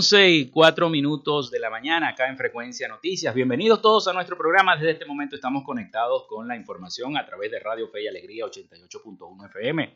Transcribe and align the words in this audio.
11 0.00 0.30
y 0.30 0.48
4 0.48 0.88
minutos 0.88 1.50
de 1.50 1.58
la 1.58 1.68
mañana 1.68 2.08
acá 2.08 2.26
en 2.30 2.38
Frecuencia 2.38 2.88
Noticias. 2.88 3.34
Bienvenidos 3.34 3.82
todos 3.82 4.08
a 4.08 4.14
nuestro 4.14 4.34
programa. 4.34 4.74
Desde 4.74 4.92
este 4.92 5.04
momento 5.04 5.36
estamos 5.36 5.62
conectados 5.62 6.24
con 6.26 6.48
la 6.48 6.56
información 6.56 7.18
a 7.18 7.26
través 7.26 7.50
de 7.50 7.60
Radio 7.60 7.86
Fe 7.90 8.04
y 8.04 8.08
Alegría 8.08 8.46
88.1 8.46 9.46
FM. 9.50 9.94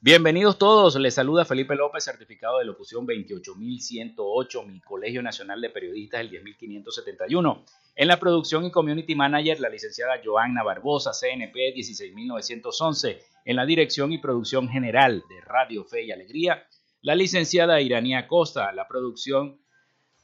Bienvenidos 0.00 0.56
todos. 0.56 0.96
Les 0.96 1.12
saluda 1.12 1.44
Felipe 1.44 1.74
López, 1.74 2.02
certificado 2.02 2.60
de 2.60 2.64
locución 2.64 3.04
28108, 3.04 4.62
mi 4.62 4.80
Colegio 4.80 5.22
Nacional 5.22 5.60
de 5.60 5.68
Periodistas, 5.68 6.22
el 6.22 6.30
10571. 6.30 7.62
En 7.94 8.08
la 8.08 8.18
producción 8.18 8.64
y 8.64 8.70
community 8.70 9.14
manager, 9.14 9.60
la 9.60 9.68
licenciada 9.68 10.18
Joanna 10.24 10.62
Barbosa, 10.62 11.10
CNP 11.12 11.74
16911. 11.74 13.18
En 13.44 13.56
la 13.56 13.66
dirección 13.66 14.12
y 14.12 14.18
producción 14.18 14.66
general 14.70 15.22
de 15.28 15.42
Radio 15.42 15.84
Fe 15.84 16.04
y 16.04 16.10
Alegría, 16.10 16.66
la 17.06 17.14
licenciada 17.14 17.80
Iranía 17.80 18.26
Costa, 18.26 18.70
la 18.72 18.88
producción 18.88 19.60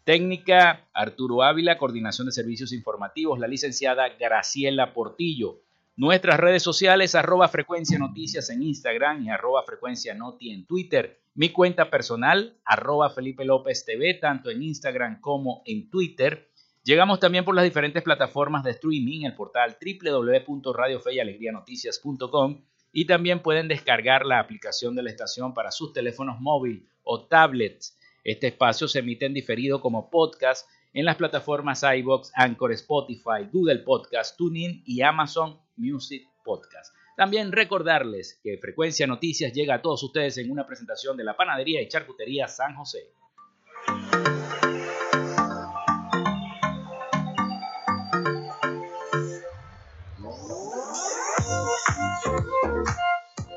técnica 0.03 0.89
Arturo 0.93 1.45
Ávila, 1.45 1.79
coordinación 1.79 2.27
de 2.27 2.33
servicios 2.33 2.73
informativos, 2.73 3.39
la 3.39 3.47
licenciada 3.47 4.09
Graciela 4.19 4.93
Portillo. 4.93 5.61
Nuestras 5.95 6.41
redes 6.41 6.65
sociales, 6.65 7.15
arroba 7.15 7.47
frecuencia 7.47 8.01
noticias 8.01 8.51
en 8.51 8.65
Instagram 8.65 9.25
y 9.25 9.31
arroba 9.31 9.63
frecuencia 9.63 10.13
noti 10.15 10.51
en 10.51 10.67
Twitter. 10.67 11.23
Mi 11.35 11.51
cuenta 11.51 11.89
personal, 11.89 12.59
arroba 12.65 13.11
Felipe 13.11 13.45
López 13.45 13.85
TV, 13.85 14.15
tanto 14.15 14.51
en 14.51 14.65
Instagram 14.65 15.21
como 15.21 15.63
en 15.67 15.89
Twitter. 15.89 16.51
Llegamos 16.83 17.21
también 17.21 17.45
por 17.45 17.55
las 17.55 17.63
diferentes 17.63 18.03
plataformas 18.03 18.65
de 18.65 18.73
streaming, 18.73 19.23
el 19.23 19.37
portal 19.37 19.77
www.radiofeyalegrianoticias.com 19.81 22.65
y 22.93 23.07
también 23.07 23.41
pueden 23.41 23.69
descargar 23.69 24.27
la 24.27 24.39
aplicación 24.39 24.95
de 24.95 25.03
la 25.03 25.11
estación 25.11 25.55
para 25.55 25.71
sus 25.71 25.93
teléfonos 25.93 26.41
móviles 26.41 26.83
o 27.03 27.25
tablets. 27.25 27.99
Este 28.23 28.49
espacio 28.49 28.87
se 28.87 29.01
emite 29.01 29.27
en 29.27 29.35
diferido 29.35 29.81
como 29.81 30.11
podcast 30.11 30.69
en 30.93 31.07
las 31.07 31.17
plataformas 31.17 31.83
iBox, 31.83 32.33
Anchor, 32.35 32.73
Spotify, 32.73 33.49
Google 33.51 33.79
Podcast, 33.79 34.37
TuneIn 34.37 34.83
y 34.85 35.01
Amazon 35.01 35.59
Music 35.77 36.29
Podcast. 36.45 36.95
También 37.17 37.53
recordarles 37.53 38.41
que 38.43 38.59
Frecuencia 38.59 39.07
Noticias 39.07 39.53
llega 39.53 39.77
a 39.77 39.83
todos 39.83 40.03
ustedes 40.03 40.39
en 40.39 40.51
una 40.51 40.67
presentación 40.67 41.17
de 41.17 41.25
la 41.25 41.37
Panadería 41.37 41.81
y 41.81 41.89
Charcutería 41.89 42.49
San 42.49 42.75
José. 42.75 43.13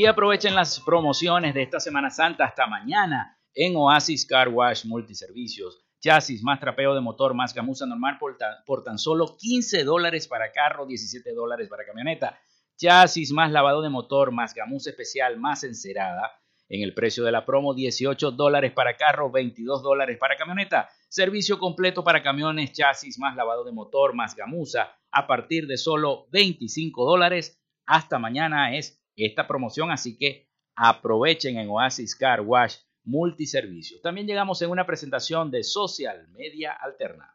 Y 0.00 0.06
aprovechen 0.06 0.54
las 0.54 0.80
promociones 0.80 1.52
de 1.52 1.60
esta 1.60 1.78
Semana 1.78 2.08
Santa 2.08 2.46
hasta 2.46 2.66
mañana 2.66 3.38
en 3.52 3.76
Oasis 3.76 4.24
Car 4.24 4.48
Wash 4.48 4.86
Multiservicios. 4.86 5.78
Chasis 6.00 6.42
más 6.42 6.58
trapeo 6.58 6.94
de 6.94 7.02
motor 7.02 7.34
más 7.34 7.52
gamuza 7.52 7.84
normal 7.84 8.16
por, 8.18 8.82
tan 8.82 8.96
solo 8.98 9.36
15 9.36 9.84
dólares 9.84 10.26
para 10.26 10.52
carro, 10.52 10.86
17 10.86 11.34
dólares 11.34 11.68
para 11.68 11.84
camioneta. 11.84 12.40
Chasis 12.78 13.30
más 13.32 13.52
lavado 13.52 13.82
de 13.82 13.90
motor 13.90 14.32
más 14.32 14.54
gamuza 14.54 14.88
especial 14.88 15.38
más 15.38 15.64
encerada. 15.64 16.32
En 16.70 16.82
el 16.82 16.94
precio 16.94 17.22
de 17.22 17.32
la 17.32 17.44
promo, 17.44 17.74
18 17.74 18.30
dólares 18.30 18.72
para 18.72 18.96
carro, 18.96 19.30
22 19.30 19.82
dólares 19.82 20.16
para 20.18 20.38
camioneta. 20.38 20.88
Servicio 21.10 21.58
completo 21.58 22.02
para 22.02 22.22
camiones, 22.22 22.72
chasis 22.72 23.18
más 23.18 23.36
lavado 23.36 23.64
de 23.64 23.72
motor 23.72 24.14
más 24.14 24.34
gamuza 24.34 24.96
a 25.10 25.26
partir 25.26 25.66
de 25.66 25.76
solo 25.76 26.26
25 26.32 27.04
dólares. 27.04 27.62
Hasta 27.84 28.18
mañana 28.18 28.74
es 28.74 28.99
esta 29.26 29.46
promoción, 29.46 29.90
así 29.90 30.16
que 30.16 30.48
aprovechen 30.76 31.58
en 31.58 31.68
Oasis 31.68 32.14
Car 32.14 32.40
Wash 32.40 32.76
Multiservicios. 33.04 34.02
También 34.02 34.26
llegamos 34.26 34.60
en 34.62 34.70
una 34.70 34.86
presentación 34.86 35.50
de 35.50 35.64
Social 35.64 36.28
Media 36.28 36.72
Alterna. 36.72 37.34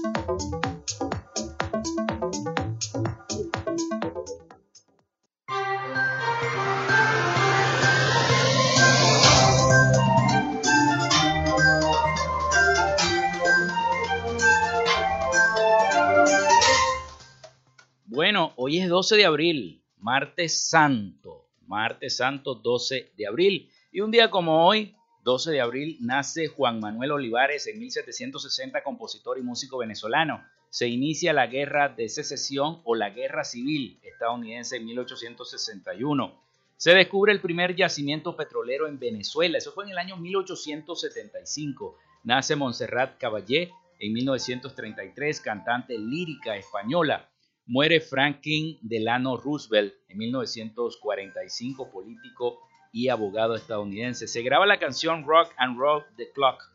Hoy 18.63 18.77
es 18.77 18.89
12 18.89 19.15
de 19.15 19.25
abril, 19.25 19.81
martes 19.97 20.69
santo, 20.69 21.47
martes 21.65 22.17
santo 22.17 22.53
12 22.53 23.11
de 23.17 23.25
abril. 23.25 23.71
Y 23.91 24.01
un 24.01 24.11
día 24.11 24.29
como 24.29 24.67
hoy, 24.67 24.95
12 25.23 25.49
de 25.49 25.61
abril, 25.61 25.97
nace 25.99 26.47
Juan 26.47 26.79
Manuel 26.79 27.13
Olivares 27.13 27.65
en 27.65 27.79
1760, 27.79 28.83
compositor 28.83 29.39
y 29.39 29.41
músico 29.41 29.79
venezolano. 29.79 30.43
Se 30.69 30.87
inicia 30.87 31.33
la 31.33 31.47
guerra 31.47 31.89
de 31.89 32.07
secesión 32.07 32.81
o 32.83 32.93
la 32.93 33.09
guerra 33.09 33.43
civil 33.43 33.99
estadounidense 34.03 34.75
en 34.77 34.85
1861. 34.85 36.39
Se 36.77 36.93
descubre 36.93 37.31
el 37.31 37.41
primer 37.41 37.75
yacimiento 37.75 38.35
petrolero 38.35 38.87
en 38.87 38.99
Venezuela, 38.99 39.57
eso 39.57 39.71
fue 39.71 39.85
en 39.85 39.91
el 39.91 39.97
año 39.97 40.17
1875. 40.17 41.97
Nace 42.25 42.55
Montserrat 42.55 43.17
Caballé 43.17 43.71
en 43.97 44.13
1933, 44.13 45.41
cantante 45.41 45.97
lírica 45.97 46.55
española. 46.55 47.30
Muere 47.71 48.01
Franklin 48.01 48.77
Delano 48.81 49.37
Roosevelt 49.37 49.93
en 50.09 50.17
1945, 50.17 51.89
político 51.89 52.59
y 52.91 53.07
abogado 53.07 53.55
estadounidense. 53.55 54.27
Se 54.27 54.41
graba 54.41 54.65
la 54.65 54.77
canción 54.77 55.23
Rock 55.25 55.53
and 55.55 55.79
Roll 55.79 56.03
the 56.17 56.29
Clock 56.33 56.69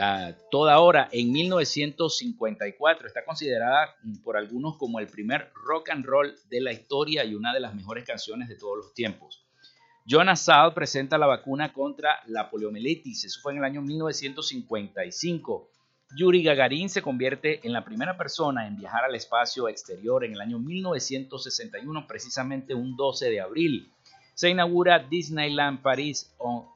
a 0.00 0.32
toda 0.50 0.80
hora 0.80 1.10
en 1.12 1.30
1954. 1.30 3.06
Está 3.06 3.22
considerada 3.22 3.94
por 4.24 4.38
algunos 4.38 4.78
como 4.78 4.98
el 4.98 5.08
primer 5.08 5.50
rock 5.52 5.90
and 5.90 6.06
roll 6.06 6.34
de 6.48 6.62
la 6.62 6.72
historia 6.72 7.26
y 7.26 7.34
una 7.34 7.52
de 7.52 7.60
las 7.60 7.74
mejores 7.74 8.06
canciones 8.06 8.48
de 8.48 8.56
todos 8.56 8.78
los 8.78 8.94
tiempos. 8.94 9.44
Jonas 10.06 10.40
Salk 10.40 10.72
presenta 10.72 11.18
la 11.18 11.26
vacuna 11.26 11.74
contra 11.74 12.20
la 12.28 12.48
poliomielitis. 12.48 13.26
Eso 13.26 13.40
fue 13.42 13.52
en 13.52 13.58
el 13.58 13.64
año 13.64 13.82
1955. 13.82 15.70
Yuri 16.16 16.42
Gagarin 16.42 16.88
se 16.88 17.02
convierte 17.02 17.60
en 17.66 17.74
la 17.74 17.84
primera 17.84 18.16
persona 18.16 18.66
en 18.66 18.76
viajar 18.76 19.04
al 19.04 19.14
espacio 19.14 19.68
exterior 19.68 20.24
en 20.24 20.32
el 20.32 20.40
año 20.40 20.58
1961, 20.58 22.06
precisamente 22.06 22.74
un 22.74 22.96
12 22.96 23.28
de 23.28 23.40
abril. 23.42 23.92
Se 24.32 24.48
inaugura 24.48 25.00
Disneyland 25.00 25.82
París 25.82 26.34
o, 26.38 26.72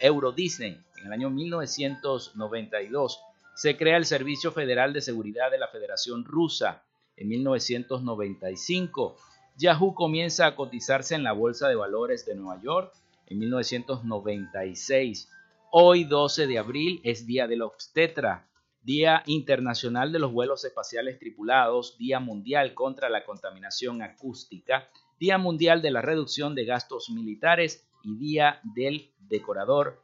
Euro 0.00 0.32
Disney 0.32 0.76
en 0.98 1.06
el 1.06 1.12
año 1.12 1.30
1992. 1.30 3.20
Se 3.54 3.76
crea 3.76 3.96
el 3.96 4.06
Servicio 4.06 4.50
Federal 4.50 4.92
de 4.92 5.02
Seguridad 5.02 5.52
de 5.52 5.58
la 5.58 5.68
Federación 5.68 6.24
Rusa 6.24 6.82
en 7.16 7.28
1995. 7.28 9.16
Yahoo 9.56 9.94
comienza 9.94 10.46
a 10.46 10.56
cotizarse 10.56 11.14
en 11.14 11.22
la 11.22 11.32
Bolsa 11.32 11.68
de 11.68 11.76
Valores 11.76 12.26
de 12.26 12.34
Nueva 12.34 12.60
York 12.60 12.92
en 13.28 13.38
1996. 13.38 15.30
Hoy, 15.70 16.04
12 16.04 16.48
de 16.48 16.58
abril, 16.58 17.00
es 17.04 17.24
Día 17.24 17.46
del 17.46 17.62
Obstetra. 17.62 18.48
Día 18.84 19.22
Internacional 19.26 20.12
de 20.12 20.18
los 20.18 20.32
Vuelos 20.32 20.64
Espaciales 20.64 21.18
Tripulados, 21.18 21.96
Día 21.96 22.20
Mundial 22.20 22.74
contra 22.74 23.08
la 23.08 23.24
Contaminación 23.24 24.02
Acústica, 24.02 24.88
Día 25.18 25.38
Mundial 25.38 25.80
de 25.80 25.90
la 25.90 26.02
Reducción 26.02 26.54
de 26.54 26.66
Gastos 26.66 27.08
Militares 27.08 27.88
y 28.02 28.16
Día 28.16 28.60
del 28.74 29.10
Decorador 29.18 30.02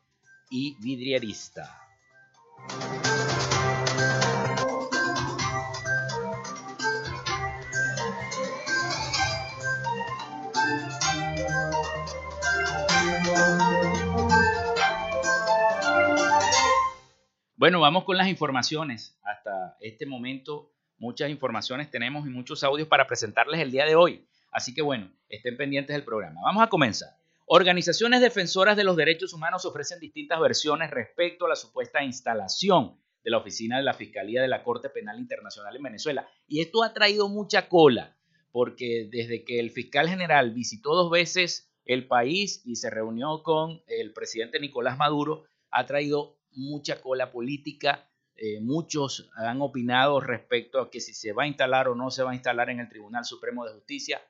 y 0.51 0.77
Vidrierista. 0.81 1.79
Bueno, 17.61 17.79
vamos 17.79 18.05
con 18.05 18.17
las 18.17 18.27
informaciones. 18.27 19.21
Hasta 19.23 19.77
este 19.81 20.07
momento 20.07 20.73
muchas 20.97 21.29
informaciones 21.29 21.91
tenemos 21.91 22.27
y 22.27 22.31
muchos 22.31 22.65
audios 22.65 22.89
para 22.89 23.07
presentarles 23.07 23.61
el 23.61 23.71
día 23.71 23.85
de 23.85 23.97
hoy. 23.97 24.27
Así 24.51 24.73
que 24.73 24.81
bueno, 24.81 25.13
estén 25.29 25.59
pendientes 25.59 25.95
del 25.95 26.03
programa. 26.03 26.41
Vamos 26.43 26.63
a 26.63 26.69
comenzar. 26.69 27.11
Organizaciones 27.45 28.23
defensoras 28.23 28.79
de 28.79 28.85
los 28.85 28.97
derechos 28.97 29.35
humanos 29.35 29.67
ofrecen 29.67 30.01
distintas 30.01 30.41
versiones 30.41 30.91
respecto 30.91 31.45
a 31.45 31.51
la 31.51 31.55
supuesta 31.55 32.03
instalación 32.03 32.99
de 33.23 33.31
la 33.31 33.37
oficina 33.37 33.77
de 33.77 33.83
la 33.83 33.93
Fiscalía 33.93 34.41
de 34.41 34.49
la 34.49 34.63
Corte 34.63 34.89
Penal 34.89 35.19
Internacional 35.19 35.77
en 35.77 35.83
Venezuela. 35.83 36.27
Y 36.49 36.63
esto 36.63 36.83
ha 36.83 36.95
traído 36.95 37.29
mucha 37.29 37.69
cola, 37.69 38.17
porque 38.53 39.07
desde 39.13 39.45
que 39.45 39.61
el 39.61 39.71
fiscal 39.71 40.09
general 40.09 40.53
visitó 40.53 40.95
dos 40.95 41.11
veces 41.11 41.71
el 41.85 42.07
país 42.07 42.63
y 42.65 42.77
se 42.77 42.89
reunió 42.89 43.43
con 43.43 43.83
el 43.87 44.15
presidente 44.15 44.61
Nicolás 44.61 44.97
Maduro, 44.97 45.45
ha 45.71 45.85
traído 45.85 46.40
mucha 46.53 47.01
cola 47.01 47.31
política. 47.31 48.09
Eh, 48.35 48.61
muchos 48.61 49.31
han 49.37 49.61
opinado 49.61 50.21
respecto 50.21 50.81
a 50.81 50.91
que 50.91 51.01
si 51.01 51.13
se 51.13 51.33
va 51.33 51.43
a 51.43 51.47
instalar 51.47 51.89
o 51.89 51.95
no 51.95 52.11
se 52.11 52.23
va 52.23 52.31
a 52.31 52.35
instalar 52.35 52.71
en 52.71 52.81
el 52.81 52.89
Tribunal 52.89 53.25
Supremo 53.25 53.65
de 53.67 53.75
Justicia, 53.75 54.21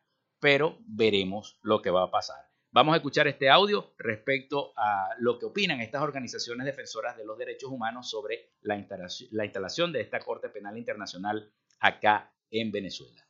pero 0.41 0.79
veremos 0.87 1.59
lo 1.63 1.81
que 1.81 1.91
va 1.91 2.05
a 2.05 2.11
pasar. 2.11 2.51
Vamos 2.73 2.95
a 2.95 2.99
escuchar 2.99 3.27
este 3.27 3.51
audio 3.51 3.95
respecto 3.99 4.73
a 4.77 5.09
lo 5.19 5.39
que 5.39 5.47
opinan 5.47 5.81
estas 5.81 6.03
organizaciones 6.03 6.67
defensoras 6.67 7.17
de 7.17 7.25
los 7.25 7.37
derechos 7.37 7.71
humanos 7.71 8.09
sobre 8.09 8.53
la 8.63 8.77
instalación 8.77 9.93
de 9.93 10.01
esta 10.01 10.21
Corte 10.21 10.49
Penal 10.51 10.79
Internacional 10.79 11.53
acá 11.81 12.33
en 12.51 12.71
Venezuela. 12.71 13.27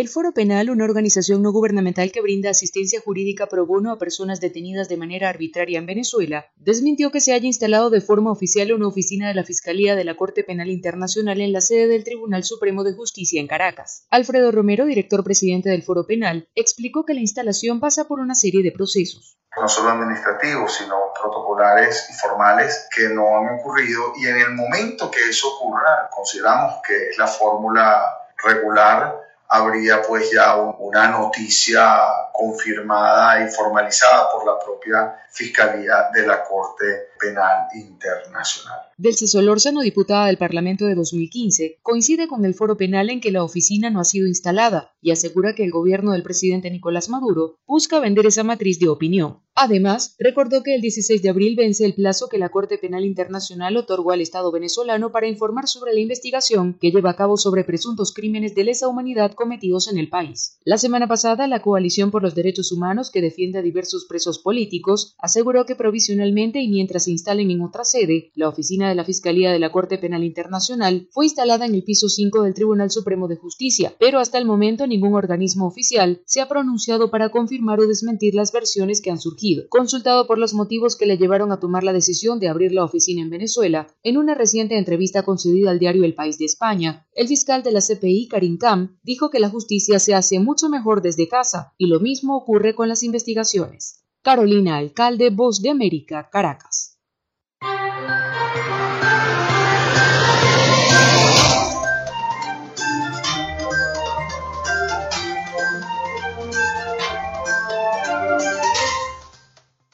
El 0.00 0.08
Foro 0.08 0.32
Penal, 0.32 0.70
una 0.70 0.86
organización 0.86 1.42
no 1.42 1.52
gubernamental 1.52 2.10
que 2.10 2.22
brinda 2.22 2.48
asistencia 2.48 3.02
jurídica 3.02 3.48
pro 3.48 3.66
bono 3.66 3.92
a 3.92 3.98
personas 3.98 4.40
detenidas 4.40 4.88
de 4.88 4.96
manera 4.96 5.28
arbitraria 5.28 5.78
en 5.78 5.84
Venezuela, 5.84 6.46
desmintió 6.56 7.10
que 7.10 7.20
se 7.20 7.34
haya 7.34 7.44
instalado 7.44 7.90
de 7.90 8.00
forma 8.00 8.32
oficial 8.32 8.72
una 8.72 8.88
oficina 8.88 9.28
de 9.28 9.34
la 9.34 9.44
Fiscalía 9.44 9.96
de 9.96 10.04
la 10.04 10.16
Corte 10.16 10.42
Penal 10.42 10.70
Internacional 10.70 11.42
en 11.42 11.52
la 11.52 11.60
sede 11.60 11.86
del 11.86 12.04
Tribunal 12.04 12.44
Supremo 12.44 12.82
de 12.82 12.94
Justicia 12.94 13.42
en 13.42 13.46
Caracas. 13.46 14.06
Alfredo 14.08 14.50
Romero, 14.50 14.86
director 14.86 15.22
presidente 15.22 15.68
del 15.68 15.82
Foro 15.82 16.06
Penal, 16.06 16.48
explicó 16.54 17.04
que 17.04 17.12
la 17.12 17.20
instalación 17.20 17.78
pasa 17.78 18.08
por 18.08 18.20
una 18.20 18.34
serie 18.34 18.62
de 18.62 18.72
procesos. 18.72 19.36
No 19.60 19.68
solo 19.68 19.90
administrativos, 19.90 20.76
sino 20.76 20.96
protocolares 21.20 22.08
y 22.08 22.14
formales 22.14 22.88
que 22.96 23.10
no 23.10 23.36
han 23.36 23.58
ocurrido 23.60 24.14
y 24.16 24.28
en 24.28 24.38
el 24.38 24.54
momento 24.54 25.10
que 25.10 25.28
eso 25.28 25.48
ocurra, 25.56 26.08
consideramos 26.10 26.76
que 26.88 27.10
es 27.10 27.18
la 27.18 27.26
fórmula 27.26 28.02
regular 28.42 29.29
habría 29.50 30.00
pues 30.02 30.30
ya 30.30 30.56
una 30.56 31.08
noticia 31.08 31.98
confirmada 32.32 33.44
y 33.44 33.50
formalizada 33.50 34.30
por 34.30 34.46
la 34.46 34.58
propia 34.58 35.16
Fiscalía 35.28 36.08
de 36.12 36.26
la 36.26 36.42
Corte 36.44 37.09
Penal 37.20 37.68
Internacional. 37.74 38.78
Del 38.96 39.14
Solórzano, 39.14 39.80
diputada 39.82 40.26
del 40.26 40.38
Parlamento 40.38 40.86
de 40.86 40.94
2015, 40.94 41.78
coincide 41.82 42.28
con 42.28 42.44
el 42.44 42.54
foro 42.54 42.76
penal 42.76 43.10
en 43.10 43.20
que 43.20 43.30
la 43.30 43.44
oficina 43.44 43.90
no 43.90 44.00
ha 44.00 44.04
sido 44.04 44.26
instalada 44.26 44.92
y 45.02 45.10
asegura 45.10 45.54
que 45.54 45.64
el 45.64 45.70
gobierno 45.70 46.12
del 46.12 46.22
presidente 46.22 46.70
Nicolás 46.70 47.08
Maduro 47.08 47.58
busca 47.66 48.00
vender 48.00 48.26
esa 48.26 48.44
matriz 48.44 48.78
de 48.78 48.88
opinión. 48.88 49.40
Además, 49.54 50.14
recordó 50.18 50.62
que 50.62 50.74
el 50.74 50.80
16 50.80 51.20
de 51.22 51.28
abril 51.28 51.56
vence 51.56 51.84
el 51.84 51.94
plazo 51.94 52.28
que 52.28 52.38
la 52.38 52.48
Corte 52.48 52.78
Penal 52.78 53.04
Internacional 53.04 53.76
otorgó 53.76 54.12
al 54.12 54.20
Estado 54.20 54.50
venezolano 54.52 55.12
para 55.12 55.26
informar 55.26 55.66
sobre 55.66 55.92
la 55.92 56.00
investigación 56.00 56.78
que 56.80 56.90
lleva 56.90 57.10
a 57.10 57.16
cabo 57.16 57.36
sobre 57.36 57.64
presuntos 57.64 58.14
crímenes 58.14 58.54
de 58.54 58.64
lesa 58.64 58.88
humanidad 58.88 59.32
cometidos 59.32 59.88
en 59.90 59.98
el 59.98 60.08
país. 60.08 60.58
La 60.64 60.78
semana 60.78 61.08
pasada, 61.08 61.46
la 61.46 61.60
Coalición 61.60 62.10
por 62.10 62.22
los 62.22 62.34
Derechos 62.34 62.72
Humanos, 62.72 63.10
que 63.10 63.20
defiende 63.20 63.58
a 63.58 63.62
diversos 63.62 64.06
presos 64.08 64.38
políticos, 64.38 65.14
aseguró 65.18 65.66
que 65.66 65.74
provisionalmente 65.74 66.60
y 66.60 66.68
mientras 66.68 67.08
instalen 67.10 67.50
en 67.50 67.62
otra 67.62 67.84
sede, 67.84 68.30
la 68.34 68.48
oficina 68.48 68.88
de 68.88 68.94
la 68.94 69.04
Fiscalía 69.04 69.52
de 69.52 69.58
la 69.58 69.72
Corte 69.72 69.98
Penal 69.98 70.24
Internacional 70.24 71.08
fue 71.12 71.26
instalada 71.26 71.66
en 71.66 71.74
el 71.74 71.84
piso 71.84 72.08
5 72.08 72.42
del 72.42 72.54
Tribunal 72.54 72.90
Supremo 72.90 73.28
de 73.28 73.36
Justicia, 73.36 73.94
pero 73.98 74.18
hasta 74.18 74.38
el 74.38 74.46
momento 74.46 74.86
ningún 74.86 75.14
organismo 75.14 75.66
oficial 75.66 76.22
se 76.26 76.40
ha 76.40 76.48
pronunciado 76.48 77.10
para 77.10 77.30
confirmar 77.30 77.80
o 77.80 77.86
desmentir 77.86 78.34
las 78.34 78.52
versiones 78.52 79.00
que 79.00 79.10
han 79.10 79.20
surgido. 79.20 79.64
Consultado 79.68 80.26
por 80.26 80.38
los 80.38 80.54
motivos 80.54 80.96
que 80.96 81.06
le 81.06 81.18
llevaron 81.18 81.52
a 81.52 81.60
tomar 81.60 81.84
la 81.84 81.92
decisión 81.92 82.40
de 82.40 82.48
abrir 82.48 82.72
la 82.72 82.84
oficina 82.84 83.22
en 83.22 83.30
Venezuela, 83.30 83.86
en 84.02 84.16
una 84.16 84.34
reciente 84.34 84.78
entrevista 84.78 85.22
concedida 85.22 85.70
al 85.70 85.78
diario 85.78 86.04
El 86.04 86.14
País 86.14 86.38
de 86.38 86.44
España, 86.44 87.06
el 87.12 87.28
fiscal 87.28 87.62
de 87.62 87.72
la 87.72 87.80
CPI, 87.80 88.28
Karim 88.28 88.58
Kam, 88.58 88.98
dijo 89.02 89.30
que 89.30 89.40
la 89.40 89.50
justicia 89.50 89.98
se 89.98 90.14
hace 90.14 90.38
mucho 90.38 90.68
mejor 90.68 91.02
desde 91.02 91.28
casa 91.28 91.74
y 91.76 91.86
lo 91.86 92.00
mismo 92.00 92.36
ocurre 92.36 92.74
con 92.74 92.88
las 92.88 93.02
investigaciones. 93.02 94.04
Carolina 94.22 94.76
Alcalde, 94.76 95.30
Voz 95.30 95.62
de 95.62 95.70
América, 95.70 96.28
Caracas. 96.30 96.89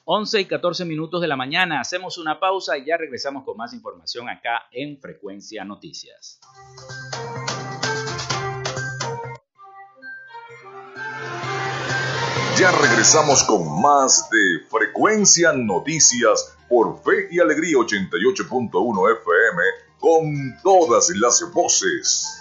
Once 0.08 0.40
y 0.40 0.44
14 0.44 0.84
minutos 0.84 1.20
de 1.20 1.26
la 1.26 1.34
mañana, 1.34 1.80
hacemos 1.80 2.16
una 2.16 2.38
pausa 2.38 2.78
y 2.78 2.86
ya 2.86 2.96
regresamos 2.96 3.42
con 3.44 3.56
más 3.56 3.72
información 3.72 4.28
acá 4.28 4.68
en 4.70 5.00
Frecuencia 5.00 5.64
Noticias. 5.64 6.38
Ya 12.56 12.70
regresamos 12.70 13.42
con 13.42 13.82
más 13.82 14.30
de 14.30 14.60
Frecuencia 14.70 15.52
Noticias 15.52 16.56
por 16.68 17.02
Fe 17.02 17.26
y 17.32 17.40
Alegría 17.40 17.76
88.1 17.76 19.12
FM 19.12 19.62
con 19.98 20.62
todas 20.62 21.10
las 21.16 21.42
voces. 21.52 22.40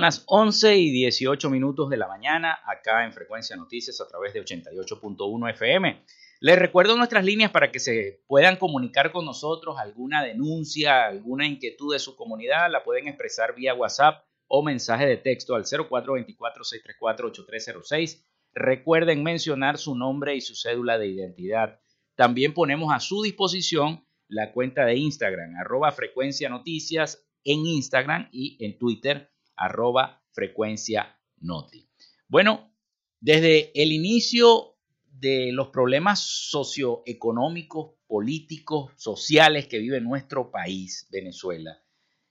Son 0.00 0.06
las 0.06 0.24
11 0.28 0.78
y 0.78 0.90
18 0.92 1.50
minutos 1.50 1.90
de 1.90 1.98
la 1.98 2.08
mañana 2.08 2.58
acá 2.64 3.04
en 3.04 3.12
Frecuencia 3.12 3.54
Noticias 3.54 4.00
a 4.00 4.08
través 4.08 4.32
de 4.32 4.42
88.1 4.42 5.50
FM. 5.50 6.02
Les 6.40 6.58
recuerdo 6.58 6.96
nuestras 6.96 7.22
líneas 7.22 7.50
para 7.50 7.70
que 7.70 7.80
se 7.80 8.22
puedan 8.26 8.56
comunicar 8.56 9.12
con 9.12 9.26
nosotros 9.26 9.76
alguna 9.78 10.24
denuncia, 10.24 11.04
alguna 11.04 11.46
inquietud 11.46 11.92
de 11.92 11.98
su 11.98 12.16
comunidad, 12.16 12.70
la 12.70 12.82
pueden 12.82 13.08
expresar 13.08 13.54
vía 13.54 13.74
WhatsApp 13.74 14.24
o 14.48 14.62
mensaje 14.62 15.04
de 15.04 15.18
texto 15.18 15.54
al 15.54 15.64
0424-634-8306. 15.64 18.24
Recuerden 18.54 19.22
mencionar 19.22 19.76
su 19.76 19.94
nombre 19.94 20.34
y 20.34 20.40
su 20.40 20.54
cédula 20.54 20.96
de 20.96 21.08
identidad. 21.08 21.78
También 22.14 22.54
ponemos 22.54 22.90
a 22.90 23.00
su 23.00 23.22
disposición 23.22 24.06
la 24.28 24.52
cuenta 24.52 24.86
de 24.86 24.96
Instagram, 24.96 25.56
arroba 25.56 25.92
frecuencia 25.92 26.48
noticias 26.48 27.22
en 27.44 27.66
Instagram 27.66 28.30
y 28.32 28.56
en 28.64 28.78
Twitter 28.78 29.30
arroba 29.60 30.22
frecuencia 30.32 31.16
noti. 31.40 31.86
Bueno, 32.26 32.72
desde 33.20 33.70
el 33.80 33.92
inicio 33.92 34.76
de 35.04 35.52
los 35.52 35.68
problemas 35.68 36.20
socioeconómicos, 36.20 37.92
políticos, 38.06 38.92
sociales 38.96 39.66
que 39.66 39.78
vive 39.78 40.00
nuestro 40.00 40.50
país, 40.50 41.06
Venezuela, 41.12 41.78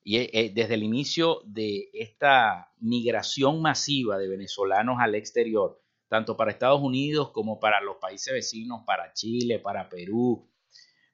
y 0.04 0.18
eh, 0.18 0.52
desde 0.54 0.74
el 0.74 0.84
inicio 0.84 1.42
de 1.46 1.90
esta 1.94 2.74
migración 2.80 3.62
masiva 3.62 4.18
de 4.18 4.28
venezolanos 4.28 4.98
al 5.00 5.14
exterior, 5.14 5.80
tanto 6.08 6.36
para 6.36 6.52
Estados 6.52 6.82
Unidos 6.82 7.30
como 7.30 7.60
para 7.60 7.80
los 7.80 7.98
países 7.98 8.34
vecinos, 8.34 8.82
para 8.88 9.14
Chile, 9.14 9.60
para 9.60 9.88
Perú, 9.88 10.50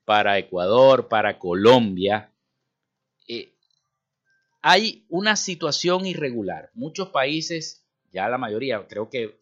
para 0.05 0.37
Ecuador, 0.37 1.09
para 1.09 1.37
Colombia, 1.37 2.31
eh, 3.27 3.54
hay 4.67 5.05
una 5.09 5.35
situación 5.35 6.07
irregular. 6.07 6.71
Muchos 6.73 7.09
países, 7.09 7.85
ya 8.11 8.27
la 8.29 8.39
mayoría, 8.39 8.87
creo 8.87 9.11
que 9.11 9.39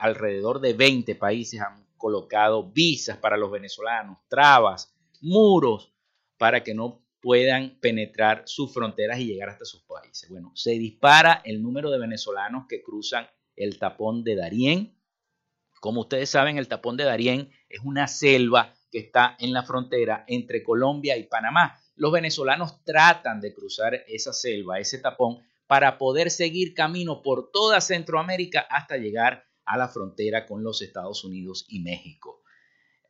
alrededor 0.00 0.60
de 0.60 0.72
20 0.72 1.14
países 1.14 1.60
han 1.60 1.86
colocado 1.96 2.72
visas 2.72 3.16
para 3.16 3.36
los 3.36 3.52
venezolanos, 3.52 4.18
trabas, 4.26 4.92
muros, 5.20 5.94
para 6.38 6.64
que 6.64 6.74
no 6.74 7.06
puedan 7.20 7.78
penetrar 7.78 8.42
sus 8.46 8.74
fronteras 8.74 9.20
y 9.20 9.26
llegar 9.26 9.50
hasta 9.50 9.64
sus 9.64 9.82
países. 9.84 10.28
Bueno, 10.28 10.50
se 10.56 10.72
dispara 10.72 11.40
el 11.44 11.62
número 11.62 11.88
de 11.92 12.00
venezolanos 12.00 12.66
que 12.68 12.82
cruzan 12.82 13.28
el 13.54 13.78
tapón 13.78 14.24
de 14.24 14.34
Darién. 14.34 14.98
Como 15.80 16.00
ustedes 16.00 16.30
saben, 16.30 16.58
el 16.58 16.66
tapón 16.66 16.96
de 16.96 17.04
Darién 17.04 17.48
es 17.68 17.78
una 17.84 18.08
selva 18.08 18.74
que 18.90 18.98
está 18.98 19.36
en 19.38 19.52
la 19.52 19.62
frontera 19.62 20.24
entre 20.26 20.64
Colombia 20.64 21.16
y 21.16 21.28
Panamá 21.28 21.78
los 21.96 22.12
venezolanos 22.12 22.82
tratan 22.84 23.40
de 23.40 23.54
cruzar 23.54 23.94
esa 24.08 24.32
selva, 24.32 24.78
ese 24.78 24.98
tapón, 24.98 25.38
para 25.66 25.98
poder 25.98 26.30
seguir 26.30 26.74
camino 26.74 27.22
por 27.22 27.50
toda 27.50 27.80
Centroamérica 27.80 28.60
hasta 28.68 28.96
llegar 28.96 29.44
a 29.64 29.78
la 29.78 29.88
frontera 29.88 30.46
con 30.46 30.62
los 30.62 30.82
Estados 30.82 31.24
Unidos 31.24 31.64
y 31.68 31.80
México. 31.80 32.42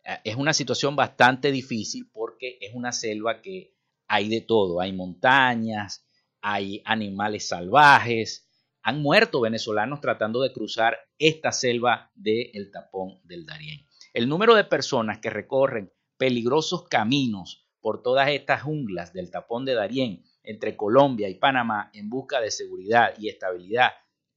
Eh, 0.05 0.19
es 0.25 0.37
una 0.37 0.53
situación 0.53 0.97
bastante 0.97 1.51
difícil 1.51 2.09
porque 2.13 2.59
es 2.61 2.75
una 2.75 2.93
selva 2.93 3.41
que 3.41 3.75
hay 4.07 4.29
de 4.29 4.41
todo, 4.41 4.81
hay 4.81 4.93
montañas, 4.93 6.07
hay 6.41 6.83
animales 6.85 7.49
salvajes, 7.49 8.49
han 8.83 9.01
muerto 9.01 9.41
venezolanos 9.41 10.01
tratando 10.01 10.43
de 10.43 10.53
cruzar 10.53 10.99
esta 11.19 11.53
selva 11.53 12.11
del 12.15 12.71
tapón 12.71 13.19
del 13.25 13.47
Darién. 13.47 13.87
El 14.13 14.29
número 14.29 14.55
de 14.55 14.65
personas 14.65 15.19
que 15.19 15.31
recorren 15.31 15.91
peligrosos 16.19 16.87
caminos 16.89 17.64
por 17.85 18.03
todas 18.03 18.31
estas 18.31 18.63
junglas 18.63 19.13
del 19.13 19.31
tapón 19.31 19.67
de 19.67 19.75
Darién 19.75 20.25
entre 20.43 20.75
Colombia 20.75 21.29
y 21.29 21.35
Panamá 21.35 21.91
en 21.93 22.09
busca 22.09 22.41
de 22.41 22.51
seguridad 22.51 23.13
y 23.19 23.29
estabilidad 23.29 23.91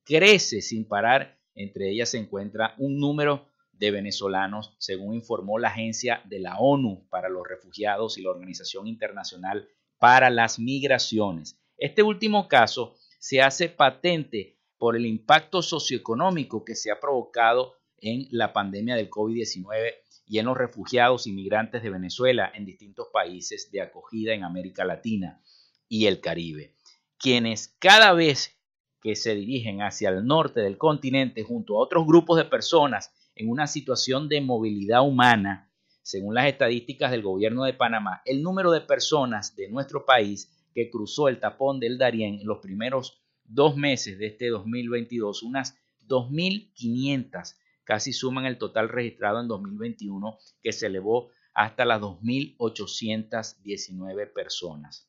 crece 0.04 0.62
sin 0.62 0.86
parar. 0.86 1.40
Entre 1.56 1.90
ellas 1.90 2.10
se 2.10 2.18
encuentra 2.18 2.76
un 2.78 3.00
número 3.00 3.48
de 3.72 3.92
venezolanos, 3.92 4.76
según 4.80 5.16
informó 5.16 5.60
la 5.60 5.70
Agencia 5.70 6.22
de 6.26 6.42
la 6.42 6.58
ONU 6.58 7.08
para 7.10 7.30
los 7.30 7.48
Refugiados 7.48 8.18
y 8.18 8.24
la 8.24 8.32
Organización 8.32 8.86
Internacional 8.86 9.70
para 9.98 10.30
las 10.30 10.60
Migraciones. 10.60 11.58
Este 11.78 12.04
último 12.04 12.50
caso 12.50 12.98
se 13.18 13.42
hace 13.42 13.70
patente 13.70 14.60
por 14.78 14.98
el 14.98 15.06
impacto 15.06 15.62
socioeconómico 15.62 16.66
que 16.66 16.76
se 16.76 16.92
ha 16.92 17.00
provocado 17.00 17.76
en 17.98 18.28
la 18.30 18.52
pandemia 18.52 18.98
del 18.98 19.10
COVID-19 19.10 19.94
y 20.28 20.40
en 20.40 20.46
los 20.46 20.58
refugiados 20.58 21.26
inmigrantes 21.26 21.82
de 21.82 21.90
Venezuela 21.90 22.52
en 22.54 22.66
distintos 22.66 23.08
países 23.12 23.72
de 23.72 23.82
acogida 23.82 24.34
en 24.34 24.44
América 24.44 24.84
Latina 24.84 25.42
y 25.88 26.06
el 26.06 26.20
Caribe, 26.20 26.74
quienes 27.18 27.70
cada 27.80 28.14
vez 28.14 28.56
que 29.02 29.16
se 29.16 29.36
dirigen 29.36 29.82
hacia 29.82 30.10
el 30.10 30.26
norte 30.26 30.60
del 30.60 30.78
continente 30.78 31.44
junto 31.44 31.76
a 31.76 31.82
otros 31.82 32.06
grupos 32.06 32.38
de 32.38 32.46
personas 32.46 33.14
en 33.36 33.50
una 33.50 33.68
situación 33.68 34.28
de 34.28 34.42
movilidad 34.42 35.08
humana, 35.08 35.72
según 36.02 36.36
las 36.36 36.48
estadísticas 36.48 37.12
del 37.12 37.22
gobierno 37.22 37.64
de 37.64 37.74
Panamá, 37.74 38.22
el 38.26 38.42
número 38.42 38.72
de 38.72 38.82
personas 38.82 39.56
de 39.56 39.70
nuestro 39.70 40.06
país 40.06 40.52
que 40.74 40.90
cruzó 40.90 41.28
el 41.28 41.40
tapón 41.40 41.80
del 41.80 41.98
Darién 41.98 42.40
en 42.42 42.48
los 42.48 42.60
primeros 42.60 43.22
dos 43.44 43.78
meses 43.78 44.18
de 44.18 44.28
este 44.28 44.50
2022, 44.50 45.44
unas 45.44 45.78
2.500 46.08 47.56
casi 47.88 48.12
suman 48.12 48.46
el 48.46 48.58
total 48.58 48.90
registrado 48.90 49.40
en 49.40 49.48
2021, 49.48 50.38
que 50.62 50.74
se 50.74 50.88
elevó 50.88 51.30
hasta 51.54 51.86
las 51.86 52.02
2.819 52.02 54.34
personas. 54.34 55.08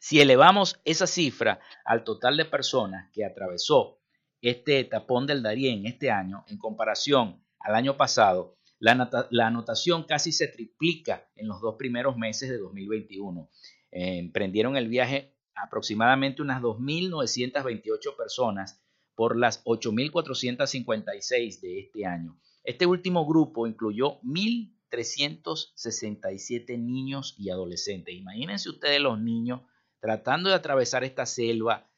Si 0.00 0.20
elevamos 0.20 0.80
esa 0.84 1.06
cifra 1.06 1.60
al 1.84 2.02
total 2.02 2.36
de 2.36 2.46
personas 2.46 3.08
que 3.12 3.24
atravesó 3.24 4.00
este 4.40 4.82
tapón 4.84 5.26
del 5.26 5.42
Darién 5.42 5.86
este 5.86 6.10
año, 6.10 6.44
en 6.48 6.58
comparación 6.58 7.44
al 7.60 7.76
año 7.76 7.96
pasado, 7.96 8.56
la, 8.80 9.08
anotación 9.46 10.02
casi 10.02 10.32
se 10.32 10.48
triplica 10.48 11.28
en 11.36 11.46
los 11.46 11.60
dos 11.60 11.76
primeros 11.78 12.16
meses 12.16 12.50
de 12.50 12.58
2021. 12.58 13.48
emprendieron 13.92 14.76
el 14.76 14.88
viaje 14.88 15.36
aproximadamente 15.54 16.42
unas 16.42 16.60
2.928 16.60 18.16
personas 18.16 18.82
por 19.18 19.36
las 19.36 19.62
8.456 19.64 21.60
de 21.60 21.80
este 21.80 22.06
año. 22.06 22.40
Este 22.62 22.86
último 22.86 23.26
grupo 23.26 23.66
incluyó 23.66 24.20
1.367 24.20 26.78
niños 26.78 27.34
y 27.36 27.50
adolescentes. 27.50 28.14
Imagínense 28.14 28.70
ustedes 28.70 29.00
los 29.00 29.20
niños 29.20 29.62
tratando 29.98 30.50
de 30.50 30.54
atravesar 30.54 31.02
esta 31.02 31.26
selva, 31.26 31.90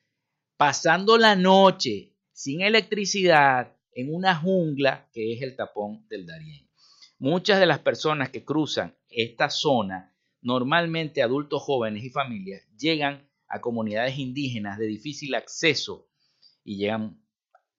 pasando 0.56 1.18
la 1.18 1.36
noche 1.36 2.16
sin 2.32 2.62
electricidad 2.62 3.76
en 3.92 4.14
una 4.14 4.34
jungla 4.34 5.10
que 5.12 5.34
es 5.34 5.42
el 5.42 5.56
tapón 5.56 6.06
del 6.08 6.24
Darién. 6.24 6.70
Muchas 7.18 7.60
de 7.60 7.66
las 7.66 7.80
personas 7.80 8.30
que 8.30 8.46
cruzan 8.46 8.96
esta 9.10 9.50
zona, 9.50 10.16
normalmente 10.40 11.22
adultos 11.22 11.62
jóvenes 11.64 12.02
y 12.02 12.08
familias, 12.08 12.66
llegan 12.78 13.28
a 13.46 13.60
comunidades 13.60 14.18
indígenas 14.18 14.78
de 14.78 14.86
difícil 14.86 15.34
acceso 15.34 16.06
y 16.64 16.78
llegan 16.78 17.22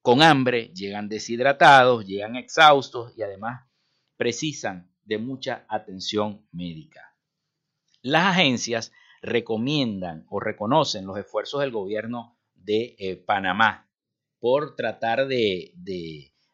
con 0.01 0.21
hambre, 0.21 0.71
llegan 0.73 1.09
deshidratados, 1.09 2.05
llegan 2.05 2.35
exhaustos 2.35 3.13
y 3.17 3.21
además 3.21 3.67
precisan 4.17 4.91
de 5.03 5.17
mucha 5.17 5.65
atención 5.69 6.47
médica. 6.51 7.15
Las 8.01 8.25
agencias 8.27 8.91
recomiendan 9.21 10.25
o 10.29 10.39
reconocen 10.39 11.05
los 11.05 11.17
esfuerzos 11.17 11.61
del 11.61 11.71
gobierno 11.71 12.39
de 12.55 12.95
eh, 12.97 13.15
Panamá 13.17 13.89
por 14.39 14.75
tratar 14.75 15.27
de, 15.27 15.73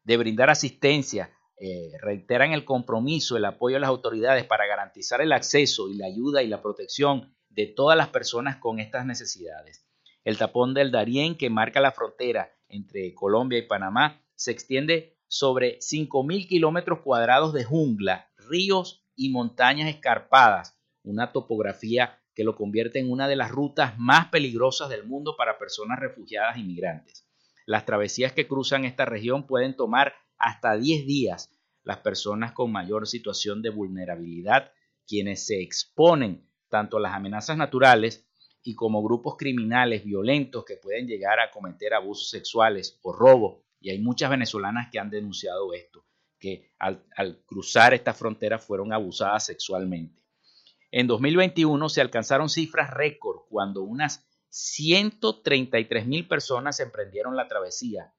brindar 0.04 0.50
asistencia, 0.50 1.32
eh, 1.60 1.92
reiteran 2.02 2.52
el 2.52 2.66
compromiso, 2.66 3.38
el 3.38 3.46
apoyo 3.46 3.78
a 3.78 3.80
las 3.80 3.88
autoridades 3.90 4.46
para 4.46 4.68
garantizar 4.68 5.22
el 5.22 5.32
acceso 5.32 5.90
y 5.90 5.96
la 5.96 6.08
ayuda 6.08 6.44
y 6.44 6.48
la 6.48 6.62
protección 6.62 7.34
de 7.50 7.68
todas 7.68 7.98
las 7.98 8.10
personas 8.10 8.58
con 8.58 8.80
estas 8.80 9.06
necesidades. 9.06 9.87
El 10.28 10.38
tapón 10.38 10.74
del 10.74 10.92
Darién, 10.92 11.38
que 11.38 11.50
marca 11.50 11.80
la 11.80 11.94
frontera 11.94 12.52
entre 12.68 13.14
Colombia 13.16 13.60
y 13.60 13.62
Panamá, 13.62 14.22
se 14.36 14.52
extiende 14.52 15.18
sobre 15.30 15.80
5.000 15.80 16.50
kilómetros 16.50 17.00
cuadrados 17.00 17.54
de 17.54 17.64
jungla, 17.64 18.30
ríos 18.36 19.06
y 19.16 19.30
montañas 19.30 19.88
escarpadas, 19.88 20.78
una 21.02 21.32
topografía 21.32 22.20
que 22.36 22.44
lo 22.44 22.58
convierte 22.58 23.00
en 23.00 23.10
una 23.10 23.30
de 23.30 23.38
las 23.38 23.52
rutas 23.52 23.98
más 23.98 24.28
peligrosas 24.28 24.90
del 24.90 25.06
mundo 25.06 25.38
para 25.38 25.58
personas 25.58 25.98
refugiadas 25.98 26.58
y 26.58 26.64
migrantes. 26.66 27.26
Las 27.66 27.86
travesías 27.86 28.34
que 28.34 28.50
cruzan 28.50 28.84
esta 28.84 29.06
región 29.06 29.48
pueden 29.48 29.78
tomar 29.78 30.14
hasta 30.38 30.76
10 30.76 31.08
días. 31.08 31.58
Las 31.84 32.00
personas 32.00 32.52
con 32.52 32.70
mayor 32.70 33.08
situación 33.08 33.62
de 33.62 33.70
vulnerabilidad, 33.70 34.74
quienes 35.08 35.48
se 35.48 35.62
exponen 35.62 36.46
tanto 36.68 36.98
a 36.98 37.00
las 37.00 37.14
amenazas 37.14 37.56
naturales 37.56 38.27
y 38.68 38.76
como 38.76 39.02
grupos 39.02 39.38
criminales 39.38 40.04
violentos 40.04 40.66
que 40.66 40.76
pueden 40.76 41.08
llegar 41.08 41.40
a 41.40 41.52
cometer 41.52 41.94
abusos 41.94 42.30
sexuales 42.30 43.00
o 43.02 43.14
robo. 43.14 43.64
Y 43.80 43.92
hay 43.92 44.00
muchas 44.00 44.30
venezolanas 44.30 44.90
que 44.92 45.00
han 45.00 45.10
denunciado 45.10 45.74
esto, 45.74 46.04
que 46.38 46.74
al, 46.78 47.02
cruzar 47.46 47.94
esta 47.94 48.14
frontera 48.14 48.60
fueron 48.60 48.92
abusadas 48.92 49.46
sexualmente. 49.46 50.22
En 50.92 51.08
2021 51.08 51.88
se 51.88 52.02
alcanzaron 52.02 52.50
cifras 52.50 52.92
récord 52.92 53.44
cuando 53.48 53.84
unas 53.84 54.28
133 54.50 56.06
mil 56.06 56.28
personas 56.28 56.82
emprendieron 56.82 57.38
la 57.38 57.48
travesía. 57.48 58.14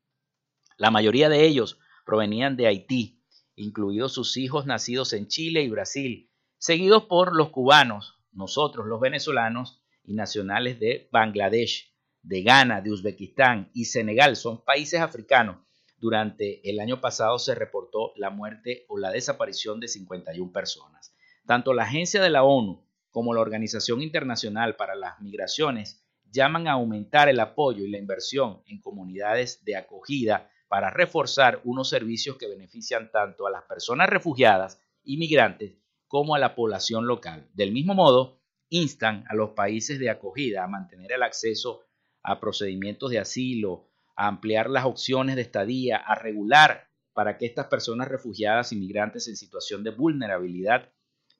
La 0.78 0.90
mayoría 0.90 1.28
de 1.28 1.44
ellos 1.44 1.78
provenían 2.06 2.56
de 2.56 2.68
Haití, 2.68 3.22
incluidos 3.54 4.14
sus 4.14 4.38
hijos 4.38 4.64
nacidos 4.64 5.12
en 5.12 5.28
Chile 5.28 5.60
y 5.60 5.68
Brasil, 5.68 6.32
seguidos 6.56 7.04
por 7.04 7.36
los 7.36 7.50
cubanos, 7.50 8.14
nosotros 8.32 8.86
los 8.86 8.98
venezolanos 8.98 9.82
y 10.08 10.14
nacionales 10.14 10.80
de 10.80 11.08
Bangladesh, 11.12 11.92
de 12.22 12.42
Ghana, 12.42 12.80
de 12.80 12.90
Uzbekistán 12.90 13.70
y 13.74 13.84
Senegal 13.84 14.36
son 14.36 14.64
países 14.64 15.00
africanos. 15.00 15.58
Durante 15.98 16.68
el 16.68 16.80
año 16.80 17.00
pasado 17.00 17.38
se 17.38 17.54
reportó 17.54 18.12
la 18.16 18.30
muerte 18.30 18.86
o 18.88 18.98
la 18.98 19.10
desaparición 19.10 19.80
de 19.80 19.88
51 19.88 20.50
personas. 20.50 21.14
Tanto 21.46 21.74
la 21.74 21.82
Agencia 21.82 22.22
de 22.22 22.30
la 22.30 22.42
ONU 22.42 22.86
como 23.10 23.34
la 23.34 23.40
Organización 23.40 24.00
Internacional 24.00 24.76
para 24.76 24.94
las 24.94 25.20
Migraciones 25.20 26.02
llaman 26.30 26.68
a 26.68 26.72
aumentar 26.72 27.28
el 27.28 27.40
apoyo 27.40 27.84
y 27.84 27.90
la 27.90 27.98
inversión 27.98 28.62
en 28.66 28.80
comunidades 28.80 29.62
de 29.64 29.76
acogida 29.76 30.50
para 30.68 30.90
reforzar 30.90 31.60
unos 31.64 31.90
servicios 31.90 32.36
que 32.36 32.48
benefician 32.48 33.10
tanto 33.10 33.46
a 33.46 33.50
las 33.50 33.64
personas 33.64 34.08
refugiadas 34.08 34.80
y 35.04 35.18
migrantes 35.18 35.74
como 36.06 36.34
a 36.34 36.38
la 36.38 36.54
población 36.54 37.06
local. 37.06 37.48
Del 37.52 37.72
mismo 37.72 37.94
modo, 37.94 38.37
instan 38.70 39.24
a 39.28 39.34
los 39.34 39.50
países 39.50 39.98
de 39.98 40.10
acogida 40.10 40.64
a 40.64 40.68
mantener 40.68 41.12
el 41.12 41.22
acceso 41.22 41.82
a 42.22 42.40
procedimientos 42.40 43.10
de 43.10 43.18
asilo, 43.18 43.88
a 44.16 44.26
ampliar 44.26 44.68
las 44.68 44.84
opciones 44.84 45.36
de 45.36 45.42
estadía, 45.42 45.96
a 45.96 46.14
regular 46.14 46.88
para 47.12 47.38
que 47.38 47.46
estas 47.46 47.66
personas 47.66 48.08
refugiadas 48.08 48.72
y 48.72 48.76
migrantes 48.76 49.28
en 49.28 49.36
situación 49.36 49.82
de 49.82 49.90
vulnerabilidad 49.90 50.92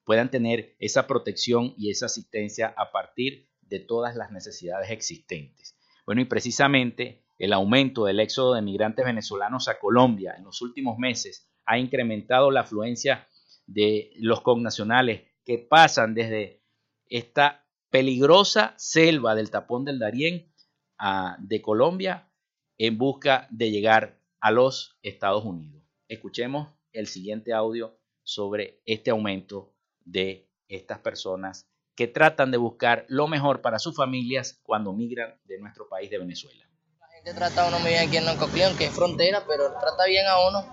puedan 0.05 0.31
tener 0.31 0.75
esa 0.79 1.07
protección 1.07 1.75
y 1.77 1.91
esa 1.91 2.07
asistencia 2.07 2.73
a 2.77 2.91
partir 2.91 3.49
de 3.63 3.81
todas 3.81 4.17
las 4.17 4.31
necesidades 4.31 4.91
existentes. 4.91 5.77
Bueno, 6.07 6.23
y 6.23 6.25
precisamente 6.25 7.27
el 7.39 7.53
aumento 7.53 8.07
del 8.07 8.21
éxodo 8.21 8.55
de 8.55 8.63
migrantes 8.63 9.05
venezolanos 9.05 9.69
a 9.69 9.79
Colombia 9.79 10.35
en 10.37 10.45
los 10.45 10.63
últimos 10.63 10.99
meses 10.99 11.49
ha 11.67 11.79
incrementado 11.79 12.51
la 12.51 12.63
afluencia 12.63 13.29
de 13.67 14.11
los 14.17 14.41
connacionales 14.41 15.23
que 15.45 15.59
pasan 15.59 16.15
desde 16.15 16.58
esta 17.11 17.67
peligrosa 17.91 18.75
selva 18.77 19.35
del 19.35 19.51
tapón 19.51 19.85
del 19.85 19.99
Darién 19.99 20.53
de 21.39 21.63
Colombia 21.63 22.31
en 22.77 22.99
busca 22.99 23.47
de 23.51 23.71
llegar 23.71 24.21
a 24.41 24.51
los 24.51 24.99
Estados 25.03 25.45
Unidos. 25.45 25.83
Escuchemos 26.09 26.69
el 26.93 27.07
siguiente 27.07 27.53
audio 27.53 27.99
sobre 28.23 28.81
este 28.87 29.11
aumento 29.11 29.75
de 30.05 30.49
estas 30.69 30.99
personas 30.99 31.69
que 31.97 32.07
tratan 32.07 32.51
de 32.51 32.59
buscar 32.59 33.05
lo 33.09 33.27
mejor 33.27 33.61
para 33.61 33.79
sus 33.79 33.97
familias 33.97 34.61
cuando 34.63 34.93
migran 34.93 35.35
de 35.45 35.59
nuestro 35.59 35.89
país 35.89 36.11
de 36.11 36.19
Venezuela. 36.19 36.65
La 37.01 37.09
gente 37.09 37.35
trata 37.35 37.65
a 37.65 37.69
uno 37.69 37.81
muy 37.81 37.91
bien 37.91 38.07
aquí 38.07 38.17
en 38.19 38.25
Noncocleón, 38.25 38.77
que 38.77 38.85
es 38.85 38.93
frontera, 38.93 39.45
pero 39.49 39.73
trata 39.81 40.07
bien 40.07 40.27
a 40.27 40.49
uno. 40.49 40.65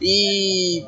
Y 0.00 0.86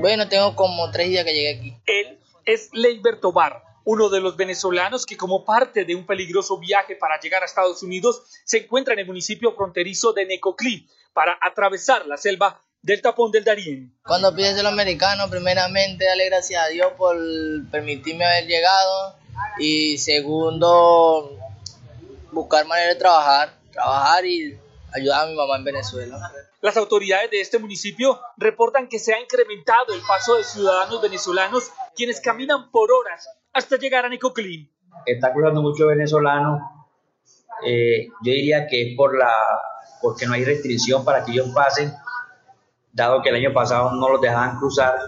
bueno, 0.00 0.28
tengo 0.28 0.56
como 0.56 0.90
tres 0.90 1.08
días 1.08 1.24
que 1.24 1.34
llegué 1.34 1.58
aquí. 1.58 1.76
Él 1.84 2.18
es 2.46 2.70
Leiberto 2.72 3.32
Bar, 3.32 3.62
uno 3.90 4.10
de 4.10 4.20
los 4.20 4.36
venezolanos 4.36 5.06
que 5.06 5.16
como 5.16 5.46
parte 5.46 5.86
de 5.86 5.94
un 5.94 6.04
peligroso 6.04 6.58
viaje 6.58 6.94
para 6.94 7.18
llegar 7.18 7.42
a 7.42 7.46
Estados 7.46 7.82
Unidos 7.82 8.20
se 8.44 8.58
encuentra 8.58 8.92
en 8.92 9.00
el 9.00 9.06
municipio 9.06 9.54
fronterizo 9.54 10.12
de 10.12 10.26
Necoclí 10.26 10.86
para 11.14 11.38
atravesar 11.40 12.04
la 12.04 12.18
selva 12.18 12.62
del 12.82 13.00
tapón 13.00 13.32
del 13.32 13.44
Darién. 13.44 13.98
Cuando 14.04 14.34
pides 14.34 14.58
el 14.58 14.66
americano, 14.66 15.30
primeramente 15.30 16.04
dale 16.04 16.26
gracias 16.26 16.62
a 16.62 16.68
Dios 16.68 16.92
por 16.98 17.16
permitirme 17.70 18.26
haber 18.26 18.46
llegado 18.46 19.16
y 19.58 19.96
segundo 19.96 21.38
buscar 22.30 22.66
manera 22.66 22.88
de 22.88 22.96
trabajar, 22.96 23.58
trabajar 23.72 24.26
y 24.26 24.54
ayudar 24.92 25.24
a 25.24 25.30
mi 25.30 25.34
mamá 25.34 25.56
en 25.56 25.64
Venezuela. 25.64 26.30
Las 26.60 26.76
autoridades 26.76 27.30
de 27.30 27.40
este 27.40 27.58
municipio 27.58 28.20
reportan 28.36 28.86
que 28.86 28.98
se 28.98 29.14
ha 29.14 29.20
incrementado 29.20 29.94
el 29.94 30.02
paso 30.02 30.36
de 30.36 30.44
ciudadanos 30.44 31.00
venezolanos 31.00 31.70
quienes 31.96 32.20
caminan 32.20 32.70
por 32.70 32.92
horas 32.92 33.26
hasta 33.52 33.76
llegar 33.76 34.04
a 34.04 34.08
Necoclín. 34.08 34.70
Está 35.06 35.32
cruzando 35.32 35.62
mucho 35.62 35.86
venezolanos. 35.86 36.60
Eh, 37.64 38.08
yo 38.22 38.32
diría 38.32 38.66
que 38.66 38.90
es 38.90 38.96
por 38.96 39.16
la 39.16 39.32
porque 40.00 40.26
no 40.26 40.34
hay 40.34 40.44
restricción 40.44 41.04
para 41.04 41.24
que 41.24 41.32
ellos 41.32 41.50
pasen 41.54 41.92
dado 42.92 43.22
que 43.22 43.30
el 43.30 43.36
año 43.36 43.52
pasado 43.52 43.92
no 43.92 44.08
los 44.10 44.20
dejaban 44.20 44.58
cruzar. 44.58 44.98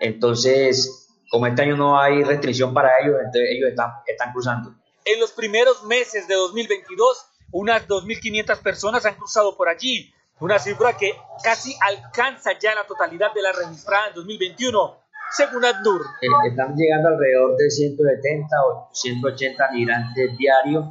Entonces, 0.00 1.08
como 1.30 1.46
este 1.46 1.62
año 1.62 1.76
no 1.76 2.00
hay 2.00 2.22
restricción 2.24 2.74
para 2.74 3.00
ellos, 3.00 3.16
entonces 3.18 3.50
ellos 3.50 3.70
están, 3.70 3.90
están 4.06 4.32
cruzando. 4.32 4.74
En 5.04 5.20
los 5.20 5.32
primeros 5.32 5.84
meses 5.84 6.28
de 6.28 6.34
2022, 6.34 7.26
unas 7.52 7.86
2.500 7.86 8.58
personas 8.62 9.04
han 9.06 9.14
cruzado 9.14 9.56
por 9.56 9.68
allí, 9.68 10.12
una 10.40 10.58
cifra 10.58 10.96
que 10.96 11.14
casi 11.42 11.76
alcanza 11.80 12.58
ya 12.58 12.74
la 12.74 12.84
totalidad 12.84 13.32
de 13.32 13.42
la 13.42 13.52
registrada 13.52 14.08
en 14.08 14.14
2021, 14.14 15.01
según 15.36 15.64
ADNUR. 15.64 16.02
Eh, 16.20 16.26
están 16.48 16.74
llegando 16.76 17.08
alrededor 17.08 17.56
de 17.56 17.70
170 17.70 18.56
o 18.66 18.88
180 18.92 19.70
migrantes 19.72 20.36
diarios, 20.36 20.84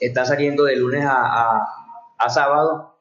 están 0.00 0.26
saliendo 0.26 0.64
de 0.64 0.76
lunes 0.76 1.04
a, 1.04 1.66
a 2.18 2.28
sábado 2.30 2.98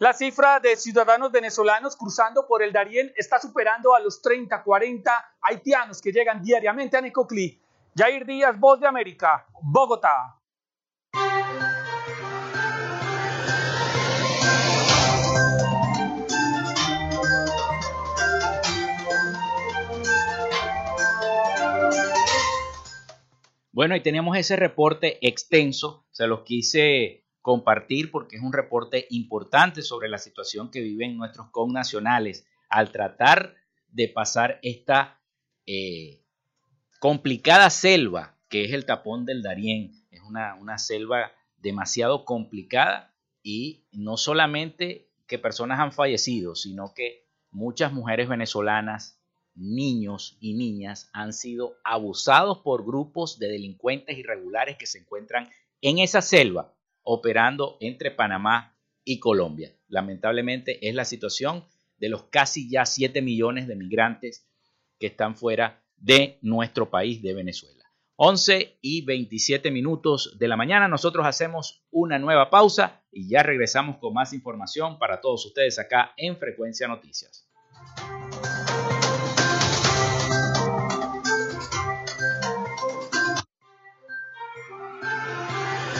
la 0.00 0.14
cifra 0.14 0.60
de 0.60 0.76
ciudadanos 0.76 1.30
venezolanos 1.30 1.94
cruzando 1.94 2.46
por 2.46 2.62
el 2.62 2.72
Darién 2.72 3.12
está 3.16 3.38
superando 3.38 3.94
a 3.94 4.00
los 4.00 4.22
30, 4.22 4.62
40 4.62 5.34
haitianos 5.42 6.00
que 6.00 6.10
llegan 6.10 6.40
diariamente 6.40 6.96
a 6.96 7.02
Necoclí. 7.02 7.60
Jair 7.94 8.24
Díaz, 8.24 8.58
Voz 8.58 8.80
de 8.80 8.86
América, 8.86 9.44
Bogotá. 9.60 10.39
Bueno, 23.72 23.94
y 23.94 24.00
teníamos 24.00 24.36
ese 24.36 24.56
reporte 24.56 25.18
extenso, 25.26 26.06
se 26.10 26.26
los 26.26 26.42
quise 26.42 27.24
compartir 27.40 28.10
porque 28.10 28.36
es 28.36 28.42
un 28.42 28.52
reporte 28.52 29.06
importante 29.10 29.82
sobre 29.82 30.08
la 30.08 30.18
situación 30.18 30.70
que 30.70 30.80
viven 30.80 31.16
nuestros 31.16 31.50
connacionales 31.50 32.46
al 32.68 32.92
tratar 32.92 33.56
de 33.88 34.08
pasar 34.08 34.58
esta 34.62 35.20
eh, 35.66 36.22
complicada 36.98 37.70
selva 37.70 38.36
que 38.50 38.64
es 38.64 38.72
el 38.72 38.84
tapón 38.84 39.24
del 39.24 39.42
Darién. 39.42 39.92
Es 40.10 40.20
una, 40.22 40.56
una 40.56 40.76
selva 40.76 41.32
demasiado 41.56 42.24
complicada 42.24 43.14
y 43.42 43.86
no 43.92 44.16
solamente 44.16 45.08
que 45.26 45.38
personas 45.38 45.78
han 45.78 45.92
fallecido, 45.92 46.56
sino 46.56 46.92
que 46.92 47.28
muchas 47.50 47.92
mujeres 47.92 48.28
venezolanas, 48.28 49.19
niños 49.54 50.36
y 50.40 50.54
niñas 50.54 51.10
han 51.12 51.32
sido 51.32 51.76
abusados 51.84 52.58
por 52.58 52.84
grupos 52.84 53.38
de 53.38 53.48
delincuentes 53.48 54.16
irregulares 54.18 54.76
que 54.76 54.86
se 54.86 54.98
encuentran 54.98 55.48
en 55.80 55.98
esa 55.98 56.22
selva 56.22 56.74
operando 57.02 57.76
entre 57.80 58.10
Panamá 58.10 58.76
y 59.04 59.18
Colombia. 59.18 59.74
Lamentablemente 59.88 60.86
es 60.88 60.94
la 60.94 61.04
situación 61.04 61.64
de 61.98 62.08
los 62.08 62.24
casi 62.24 62.70
ya 62.70 62.86
7 62.86 63.22
millones 63.22 63.66
de 63.66 63.76
migrantes 63.76 64.46
que 64.98 65.08
están 65.08 65.36
fuera 65.36 65.82
de 65.96 66.38
nuestro 66.42 66.90
país, 66.90 67.22
de 67.22 67.34
Venezuela. 67.34 67.84
11 68.16 68.78
y 68.82 69.02
27 69.04 69.70
minutos 69.70 70.36
de 70.38 70.46
la 70.46 70.56
mañana, 70.56 70.88
nosotros 70.88 71.26
hacemos 71.26 71.86
una 71.90 72.18
nueva 72.18 72.50
pausa 72.50 73.02
y 73.10 73.28
ya 73.28 73.42
regresamos 73.42 73.96
con 73.96 74.12
más 74.12 74.34
información 74.34 74.98
para 74.98 75.22
todos 75.22 75.46
ustedes 75.46 75.78
acá 75.78 76.12
en 76.18 76.36
Frecuencia 76.36 76.86
Noticias. 76.86 77.48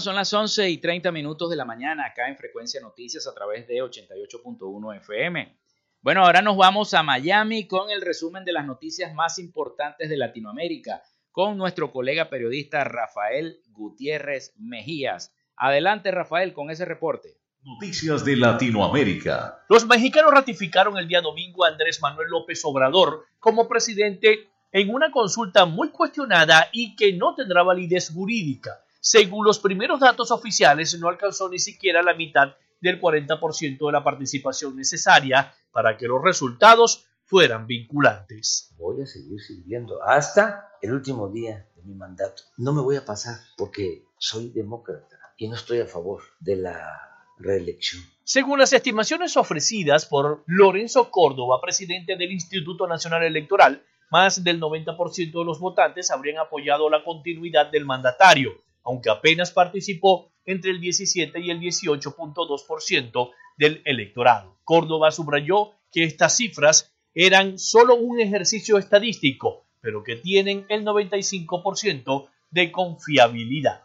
Son 0.00 0.14
las 0.14 0.32
11 0.32 0.68
y 0.68 0.78
30 0.78 1.10
minutos 1.10 1.48
de 1.48 1.56
la 1.56 1.64
mañana 1.64 2.06
acá 2.06 2.28
en 2.28 2.36
Frecuencia 2.36 2.80
Noticias 2.80 3.26
a 3.26 3.34
través 3.34 3.66
de 3.66 3.76
88.1 3.76 4.96
FM. 4.98 5.58
Bueno, 6.02 6.24
ahora 6.24 6.42
nos 6.42 6.56
vamos 6.56 6.92
a 6.94 7.02
Miami 7.02 7.66
con 7.66 7.90
el 7.90 8.02
resumen 8.02 8.44
de 8.44 8.52
las 8.52 8.66
noticias 8.66 9.14
más 9.14 9.38
importantes 9.38 10.10
de 10.10 10.16
Latinoamérica 10.16 11.02
con 11.32 11.56
nuestro 11.56 11.92
colega 11.92 12.28
periodista 12.28 12.84
Rafael 12.84 13.60
Gutiérrez 13.68 14.54
Mejías. 14.58 15.34
Adelante, 15.56 16.10
Rafael, 16.10 16.52
con 16.52 16.70
ese 16.70 16.84
reporte. 16.84 17.38
Noticias 17.66 18.24
de 18.24 18.36
Latinoamérica. 18.36 19.64
Los 19.68 19.84
mexicanos 19.84 20.30
ratificaron 20.30 20.96
el 20.98 21.08
día 21.08 21.20
domingo 21.20 21.64
a 21.64 21.68
Andrés 21.70 22.00
Manuel 22.00 22.28
López 22.28 22.60
Obrador 22.64 23.24
como 23.40 23.66
presidente 23.66 24.48
en 24.70 24.94
una 24.94 25.10
consulta 25.10 25.66
muy 25.66 25.88
cuestionada 25.88 26.68
y 26.72 26.94
que 26.94 27.14
no 27.14 27.34
tendrá 27.34 27.64
validez 27.64 28.12
jurídica. 28.14 28.84
Según 29.00 29.44
los 29.44 29.58
primeros 29.58 29.98
datos 29.98 30.30
oficiales, 30.30 30.96
no 31.00 31.08
alcanzó 31.08 31.48
ni 31.48 31.58
siquiera 31.58 32.04
la 32.04 32.14
mitad 32.14 32.54
del 32.80 33.00
40% 33.00 33.84
de 33.84 33.92
la 33.92 34.04
participación 34.04 34.76
necesaria 34.76 35.52
para 35.72 35.96
que 35.96 36.06
los 36.06 36.22
resultados 36.22 37.04
fueran 37.24 37.66
vinculantes. 37.66 38.72
Voy 38.78 39.02
a 39.02 39.06
seguir 39.06 39.40
sirviendo 39.40 40.04
hasta 40.04 40.68
el 40.80 40.92
último 40.92 41.30
día 41.30 41.66
de 41.74 41.82
mi 41.82 41.94
mandato. 41.96 42.44
No 42.58 42.72
me 42.72 42.80
voy 42.80 42.94
a 42.94 43.04
pasar 43.04 43.40
porque 43.56 44.04
soy 44.18 44.50
demócrata 44.50 45.18
y 45.36 45.48
no 45.48 45.56
estoy 45.56 45.80
a 45.80 45.86
favor 45.86 46.22
de 46.38 46.54
la 46.54 47.15
reelección. 47.38 48.02
Según 48.24 48.58
las 48.58 48.72
estimaciones 48.72 49.36
ofrecidas 49.36 50.06
por 50.06 50.42
Lorenzo 50.46 51.10
Córdoba, 51.10 51.60
presidente 51.60 52.16
del 52.16 52.32
Instituto 52.32 52.86
Nacional 52.86 53.22
Electoral, 53.22 53.82
más 54.10 54.42
del 54.42 54.60
90% 54.60 55.16
de 55.16 55.44
los 55.44 55.60
votantes 55.60 56.10
habrían 56.10 56.38
apoyado 56.38 56.88
la 56.90 57.04
continuidad 57.04 57.70
del 57.70 57.84
mandatario 57.84 58.60
aunque 58.86 59.10
apenas 59.10 59.50
participó 59.50 60.30
entre 60.46 60.70
el 60.70 60.80
17 60.80 61.40
y 61.40 61.50
el 61.50 61.60
18.2% 61.60 63.30
del 63.58 63.82
electorado. 63.84 64.56
Córdoba 64.62 65.10
subrayó 65.10 65.72
que 65.90 66.04
estas 66.04 66.36
cifras 66.36 66.94
eran 67.12 67.58
solo 67.58 67.96
un 67.96 68.20
ejercicio 68.20 68.78
estadístico, 68.78 69.64
pero 69.80 70.04
que 70.04 70.16
tienen 70.16 70.66
el 70.68 70.84
95% 70.84 72.28
de 72.56 72.72
confiabilidad. 72.72 73.82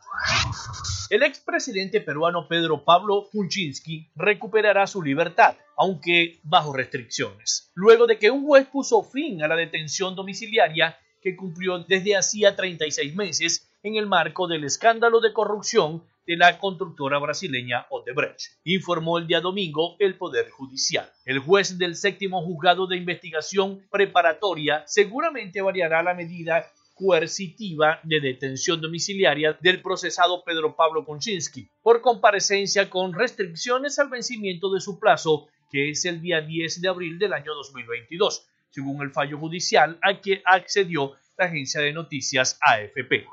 El 1.10 1.24
expresidente 1.24 2.00
peruano 2.00 2.48
Pedro 2.48 2.86
Pablo 2.86 3.28
Kuczynski 3.30 4.08
recuperará 4.16 4.88
su 4.88 5.04
libertad, 5.04 5.58
aunque 5.76 6.40
bajo 6.44 6.72
restricciones, 6.72 7.70
luego 7.76 8.08
de 8.08 8.18
que 8.18 8.32
un 8.32 8.46
juez 8.46 8.66
puso 8.68 9.04
fin 9.04 9.44
a 9.44 9.50
la 9.50 9.58
detención 9.58 10.16
domiciliaria 10.16 10.98
que 11.22 11.36
cumplió 11.36 11.80
desde 11.80 12.16
hacía 12.16 12.56
36 12.56 13.14
meses 13.14 13.70
en 13.84 13.98
el 13.98 14.08
marco 14.08 14.48
del 14.48 14.64
escándalo 14.64 15.20
de 15.20 15.34
corrupción 15.34 16.06
de 16.26 16.38
la 16.38 16.58
constructora 16.58 17.20
brasileña 17.20 17.88
Odebrecht, 17.90 18.54
informó 18.64 19.18
el 19.18 19.28
día 19.28 19.42
domingo 19.42 19.98
el 20.00 20.16
Poder 20.16 20.50
Judicial. 20.50 21.12
El 21.26 21.40
juez 21.40 21.78
del 21.78 21.98
séptimo 21.98 22.42
juzgado 22.42 22.88
de 22.88 22.96
investigación 22.96 23.86
preparatoria 23.92 24.86
seguramente 24.88 25.62
variará 25.62 26.02
la 26.04 26.14
medida 26.14 26.66
coercitiva 27.02 28.00
de 28.04 28.20
detención 28.20 28.80
domiciliaria 28.80 29.58
del 29.60 29.82
procesado 29.82 30.44
Pedro 30.44 30.76
Pablo 30.76 31.04
Konczynski 31.04 31.68
por 31.82 32.00
comparecencia 32.00 32.92
con 32.92 33.14
restricciones 33.14 33.98
al 33.98 34.10
vencimiento 34.10 34.72
de 34.72 34.82
su 34.82 35.00
plazo, 35.00 35.48
que 35.72 35.90
es 35.90 36.06
el 36.06 36.22
día 36.22 36.42
10 36.42 36.80
de 36.80 36.88
abril 36.88 37.18
del 37.18 37.34
año 37.34 37.56
2022, 37.56 38.46
según 38.70 39.02
el 39.02 39.12
fallo 39.12 39.40
judicial 39.40 39.98
al 40.04 40.22
que 40.22 40.44
accedió 40.46 41.14
la 41.40 41.46
agencia 41.46 41.82
de 41.82 41.92
noticias 41.92 42.60
AFP. 42.62 43.26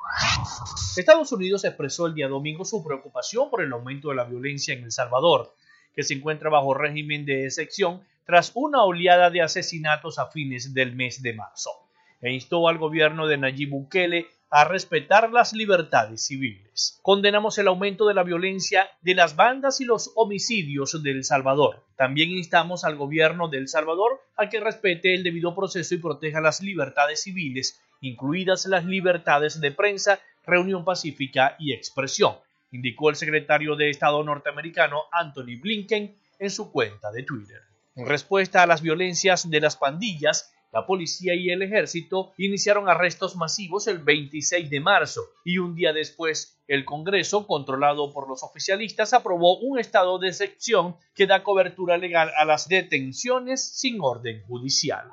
Estados 0.96 1.30
Unidos 1.32 1.62
expresó 1.66 2.06
el 2.06 2.14
día 2.14 2.26
domingo 2.26 2.64
su 2.64 2.82
preocupación 2.82 3.50
por 3.50 3.62
el 3.62 3.70
aumento 3.70 4.08
de 4.08 4.14
la 4.14 4.24
violencia 4.24 4.72
en 4.72 4.84
El 4.84 4.92
Salvador, 4.92 5.54
que 5.94 6.04
se 6.04 6.14
encuentra 6.14 6.48
bajo 6.48 6.72
régimen 6.72 7.26
de 7.26 7.44
excepción 7.44 8.00
tras 8.24 8.50
una 8.54 8.82
oleada 8.82 9.28
de 9.28 9.42
asesinatos 9.42 10.18
a 10.18 10.30
fines 10.30 10.72
del 10.72 10.94
mes 10.96 11.20
de 11.20 11.34
marzo 11.34 11.87
e 12.20 12.32
instó 12.32 12.68
al 12.68 12.78
gobierno 12.78 13.26
de 13.26 13.38
Nayib 13.38 13.70
Bukele 13.70 14.26
a 14.50 14.64
respetar 14.64 15.30
las 15.30 15.52
libertades 15.52 16.26
civiles. 16.26 16.98
Condenamos 17.02 17.58
el 17.58 17.68
aumento 17.68 18.08
de 18.08 18.14
la 18.14 18.22
violencia 18.22 18.88
de 19.02 19.14
las 19.14 19.36
bandas 19.36 19.80
y 19.80 19.84
los 19.84 20.12
homicidios 20.16 21.02
de 21.02 21.10
El 21.10 21.24
Salvador. 21.24 21.84
También 21.96 22.30
instamos 22.30 22.84
al 22.84 22.96
gobierno 22.96 23.48
de 23.48 23.58
El 23.58 23.68
Salvador 23.68 24.20
a 24.36 24.48
que 24.48 24.60
respete 24.60 25.14
el 25.14 25.22
debido 25.22 25.54
proceso 25.54 25.94
y 25.94 25.98
proteja 25.98 26.40
las 26.40 26.62
libertades 26.62 27.22
civiles, 27.22 27.80
incluidas 28.00 28.64
las 28.66 28.84
libertades 28.84 29.60
de 29.60 29.70
prensa, 29.70 30.18
reunión 30.46 30.84
pacífica 30.84 31.56
y 31.58 31.74
expresión, 31.74 32.36
indicó 32.72 33.10
el 33.10 33.16
secretario 33.16 33.76
de 33.76 33.90
Estado 33.90 34.22
norteamericano 34.24 35.02
Anthony 35.12 35.60
Blinken 35.60 36.16
en 36.38 36.50
su 36.50 36.72
cuenta 36.72 37.10
de 37.12 37.22
Twitter. 37.22 37.60
En 37.96 38.06
respuesta 38.06 38.62
a 38.62 38.66
las 38.66 38.80
violencias 38.80 39.50
de 39.50 39.60
las 39.60 39.76
pandillas, 39.76 40.54
la 40.72 40.86
policía 40.86 41.34
y 41.34 41.50
el 41.50 41.62
ejército 41.62 42.32
iniciaron 42.36 42.88
arrestos 42.88 43.36
masivos 43.36 43.86
el 43.86 43.98
26 43.98 44.68
de 44.68 44.80
marzo 44.80 45.22
y 45.44 45.58
un 45.58 45.74
día 45.74 45.92
después 45.92 46.58
el 46.66 46.84
Congreso, 46.84 47.46
controlado 47.46 48.12
por 48.12 48.28
los 48.28 48.42
oficialistas, 48.42 49.14
aprobó 49.14 49.58
un 49.60 49.78
estado 49.78 50.18
de 50.18 50.28
excepción 50.28 50.96
que 51.14 51.26
da 51.26 51.42
cobertura 51.42 51.96
legal 51.96 52.30
a 52.36 52.44
las 52.44 52.68
detenciones 52.68 53.78
sin 53.78 53.98
orden 54.00 54.42
judicial. 54.46 55.08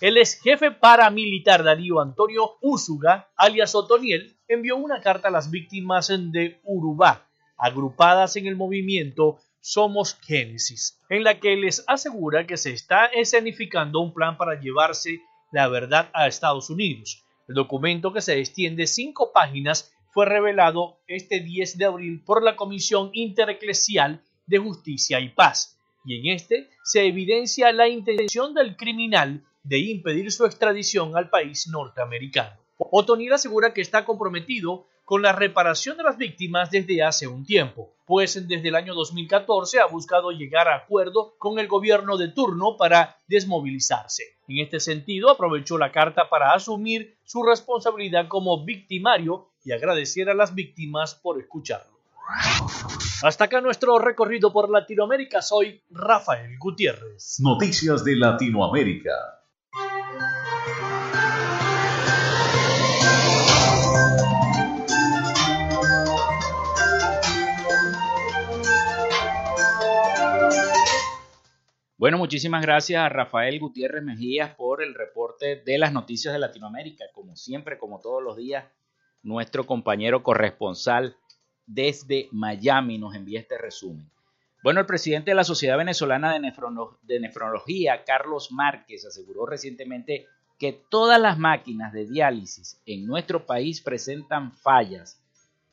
El 0.00 0.16
ex 0.16 0.40
jefe 0.42 0.72
paramilitar 0.72 1.62
Darío 1.62 2.00
Antonio 2.00 2.56
Úsuga, 2.60 3.30
alias 3.36 3.76
Otoniel, 3.76 4.36
envió 4.48 4.76
una 4.76 5.00
carta 5.00 5.28
a 5.28 5.30
las 5.30 5.50
víctimas 5.50 6.08
de 6.08 6.60
Urubá, 6.64 7.28
agrupadas 7.56 8.34
en 8.34 8.48
el 8.48 8.56
movimiento 8.56 9.38
somos 9.60 10.18
Génesis, 10.20 10.98
en 11.08 11.24
la 11.24 11.38
que 11.38 11.56
les 11.56 11.84
asegura 11.86 12.46
que 12.46 12.56
se 12.56 12.72
está 12.72 13.06
escenificando 13.06 14.00
un 14.00 14.12
plan 14.12 14.36
para 14.36 14.58
llevarse 14.58 15.20
la 15.52 15.68
verdad 15.68 16.10
a 16.12 16.26
Estados 16.26 16.70
Unidos. 16.70 17.24
El 17.48 17.54
documento, 17.54 18.12
que 18.12 18.20
se 18.20 18.38
extiende 18.38 18.86
cinco 18.86 19.32
páginas, 19.32 19.92
fue 20.12 20.26
revelado 20.26 20.98
este 21.06 21.40
10 21.40 21.78
de 21.78 21.84
abril 21.84 22.22
por 22.24 22.42
la 22.42 22.56
Comisión 22.56 23.10
Intereclesial 23.12 24.22
de 24.46 24.58
Justicia 24.58 25.20
y 25.20 25.28
Paz, 25.28 25.78
y 26.04 26.18
en 26.18 26.34
este 26.34 26.70
se 26.82 27.06
evidencia 27.06 27.72
la 27.72 27.88
intención 27.88 28.54
del 28.54 28.76
criminal 28.76 29.44
de 29.62 29.78
impedir 29.78 30.32
su 30.32 30.46
extradición 30.46 31.16
al 31.16 31.28
país 31.28 31.68
norteamericano. 31.68 32.58
Otoniel 32.78 33.34
asegura 33.34 33.74
que 33.74 33.82
está 33.82 34.04
comprometido 34.04 34.86
con 35.10 35.22
la 35.22 35.32
reparación 35.32 35.96
de 35.96 36.04
las 36.04 36.16
víctimas 36.16 36.70
desde 36.70 37.02
hace 37.02 37.26
un 37.26 37.44
tiempo, 37.44 37.90
pues 38.06 38.46
desde 38.46 38.68
el 38.68 38.76
año 38.76 38.94
2014 38.94 39.80
ha 39.80 39.86
buscado 39.86 40.30
llegar 40.30 40.68
a 40.68 40.76
acuerdo 40.76 41.34
con 41.36 41.58
el 41.58 41.66
gobierno 41.66 42.16
de 42.16 42.28
turno 42.28 42.76
para 42.76 43.16
desmovilizarse. 43.26 44.36
En 44.46 44.58
este 44.58 44.78
sentido, 44.78 45.28
aprovechó 45.28 45.78
la 45.78 45.90
carta 45.90 46.28
para 46.28 46.54
asumir 46.54 47.16
su 47.24 47.42
responsabilidad 47.42 48.28
como 48.28 48.64
victimario 48.64 49.48
y 49.64 49.72
agradecer 49.72 50.30
a 50.30 50.34
las 50.34 50.54
víctimas 50.54 51.16
por 51.16 51.40
escucharlo. 51.40 51.98
Hasta 53.24 53.46
acá 53.46 53.60
nuestro 53.60 53.98
recorrido 53.98 54.52
por 54.52 54.70
Latinoamérica. 54.70 55.42
Soy 55.42 55.82
Rafael 55.90 56.56
Gutiérrez. 56.56 57.40
Noticias 57.40 58.04
de 58.04 58.14
Latinoamérica. 58.14 59.39
Bueno, 72.00 72.16
muchísimas 72.16 72.62
gracias 72.62 72.98
a 72.98 73.10
Rafael 73.10 73.60
Gutiérrez 73.60 74.02
Mejías 74.02 74.54
por 74.54 74.82
el 74.82 74.94
reporte 74.94 75.56
de 75.56 75.76
las 75.76 75.92
noticias 75.92 76.32
de 76.32 76.40
Latinoamérica. 76.40 77.04
Como 77.12 77.36
siempre, 77.36 77.76
como 77.76 78.00
todos 78.00 78.22
los 78.22 78.38
días, 78.38 78.64
nuestro 79.22 79.66
compañero 79.66 80.22
corresponsal 80.22 81.14
desde 81.66 82.28
Miami 82.32 82.96
nos 82.96 83.14
envía 83.14 83.40
este 83.40 83.58
resumen. 83.58 84.10
Bueno, 84.62 84.80
el 84.80 84.86
presidente 84.86 85.32
de 85.32 85.34
la 85.34 85.44
Sociedad 85.44 85.76
Venezolana 85.76 86.32
de, 86.32 87.20
Nefrología, 87.20 88.02
Carlos 88.04 88.50
Márquez, 88.50 89.04
aseguró 89.04 89.44
recientemente 89.44 90.26
que 90.58 90.72
todas 90.72 91.20
las 91.20 91.38
máquinas 91.38 91.92
de 91.92 92.06
diálisis 92.06 92.80
en 92.86 93.04
nuestro 93.04 93.44
país 93.44 93.82
presentan 93.82 94.52
fallas. 94.52 95.22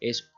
Es, 0.01 0.29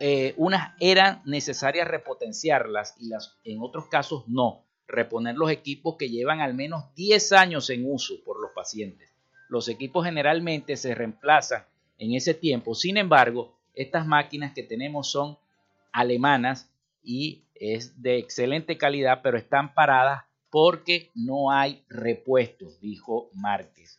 eh, 0.00 0.34
unas 0.36 0.74
eran 0.80 1.22
necesarias 1.24 1.88
repotenciarlas 1.88 2.94
y 3.00 3.08
las 3.08 3.38
en 3.42 3.62
otros 3.62 3.86
casos 3.86 4.28
no 4.28 4.66
reponer 4.92 5.34
los 5.34 5.50
equipos 5.50 5.96
que 5.98 6.10
llevan 6.10 6.40
al 6.40 6.54
menos 6.54 6.94
10 6.94 7.32
años 7.32 7.70
en 7.70 7.90
uso 7.90 8.22
por 8.24 8.40
los 8.40 8.52
pacientes. 8.52 9.10
Los 9.48 9.68
equipos 9.68 10.04
generalmente 10.04 10.76
se 10.76 10.94
reemplazan 10.94 11.64
en 11.98 12.14
ese 12.14 12.34
tiempo. 12.34 12.74
Sin 12.74 12.96
embargo, 12.96 13.58
estas 13.74 14.06
máquinas 14.06 14.52
que 14.54 14.62
tenemos 14.62 15.10
son 15.10 15.38
alemanas 15.92 16.70
y 17.02 17.42
es 17.54 18.00
de 18.02 18.18
excelente 18.18 18.78
calidad, 18.78 19.20
pero 19.22 19.38
están 19.38 19.74
paradas 19.74 20.24
porque 20.50 21.10
no 21.14 21.50
hay 21.50 21.82
repuestos, 21.88 22.80
dijo 22.80 23.30
Márquez. 23.32 23.98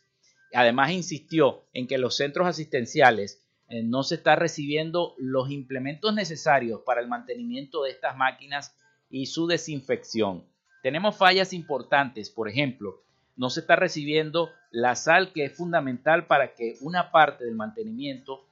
Además, 0.52 0.92
insistió 0.92 1.64
en 1.72 1.88
que 1.88 1.98
los 1.98 2.16
centros 2.16 2.46
asistenciales 2.46 3.42
eh, 3.68 3.82
no 3.82 4.04
se 4.04 4.16
están 4.16 4.38
recibiendo 4.38 5.14
los 5.18 5.50
implementos 5.50 6.14
necesarios 6.14 6.82
para 6.86 7.00
el 7.00 7.08
mantenimiento 7.08 7.82
de 7.82 7.90
estas 7.90 8.16
máquinas 8.16 8.76
y 9.10 9.26
su 9.26 9.46
desinfección. 9.46 10.44
Tenemos 10.84 11.16
fallas 11.16 11.54
importantes, 11.54 12.28
por 12.28 12.46
ejemplo, 12.46 13.02
no 13.36 13.48
se 13.48 13.60
está 13.60 13.74
recibiendo 13.74 14.50
la 14.70 14.96
sal 14.96 15.32
que 15.32 15.46
es 15.46 15.56
fundamental 15.56 16.26
para 16.26 16.52
que 16.52 16.76
una 16.82 17.10
parte 17.10 17.46
del 17.46 17.54
mantenimiento 17.54 18.44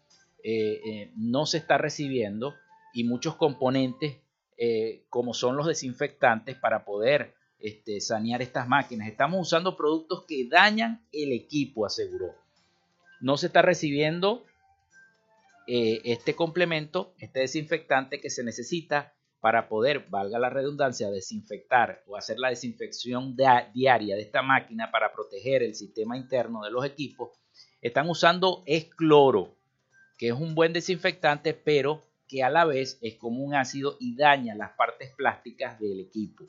eh, 0.43 0.81
eh, 0.83 1.13
no 1.15 1.45
se 1.45 1.59
está 1.59 1.77
recibiendo 1.77 2.55
y 2.95 3.05
muchos 3.05 3.37
componentes 3.37 4.17
eh, 4.57 5.05
como 5.11 5.35
son 5.35 5.59
los 5.59 5.67
desinfectantes 5.67 6.57
para 6.57 6.87
poder 6.87 7.35
este, 7.59 8.01
sanear 8.01 8.41
estas 8.41 8.67
máquinas. 8.67 9.09
Estamos 9.09 9.39
usando 9.39 9.77
productos 9.77 10.25
que 10.27 10.49
dañan 10.49 11.05
el 11.13 11.33
equipo, 11.33 11.85
aseguró. 11.85 12.35
No 13.21 13.37
se 13.37 13.49
está 13.49 13.61
recibiendo 13.61 14.43
este 15.67 16.35
complemento, 16.35 17.13
este 17.19 17.41
desinfectante 17.41 18.23
que 18.23 18.31
se 18.31 18.43
necesita 18.43 19.13
para 19.43 19.69
poder, 19.69 20.07
valga 20.09 20.39
la 20.39 20.51
redundancia, 20.51 21.11
desinfectar 21.11 22.05
o 22.07 22.17
hacer 22.17 22.39
la 22.39 22.51
desinfección 22.51 23.37
diaria 23.37 24.15
de 24.15 24.23
esta 24.23 24.41
máquina 24.41 24.93
para 24.93 25.13
proteger 25.13 25.65
el 25.65 25.75
sistema 25.75 26.17
interno 26.17 26.63
de 26.63 26.71
los 26.71 26.85
equipos, 26.85 27.31
están 27.81 28.09
usando 28.09 28.63
es 28.67 28.85
cloro, 28.95 29.57
que 30.17 30.29
es 30.29 30.33
un 30.33 30.55
buen 30.55 30.73
desinfectante, 30.73 31.55
pero 31.55 32.05
que 32.29 32.45
a 32.45 32.51
la 32.51 32.65
vez 32.65 33.01
es 33.03 33.17
como 33.17 33.43
un 33.43 33.57
ácido 33.57 33.97
y 33.99 34.15
daña 34.15 34.55
las 34.55 34.71
partes 34.75 35.11
plásticas 35.17 35.81
del 35.81 35.99
equipo. 35.99 36.45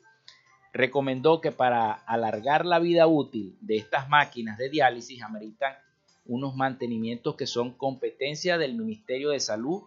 Recomendó 0.72 1.40
que 1.40 1.50
para 1.50 1.94
alargar 1.94 2.64
la 2.64 2.78
vida 2.78 3.08
útil 3.08 3.58
de 3.60 3.76
estas 3.76 4.08
máquinas 4.08 4.56
de 4.56 4.68
diálisis 4.70 5.20
ameritan 5.20 5.74
unos 6.26 6.54
mantenimientos 6.54 7.34
que 7.34 7.48
son 7.48 7.76
competencia 7.76 8.56
del 8.56 8.76
Ministerio 8.76 9.30
de 9.30 9.40
Salud 9.40 9.82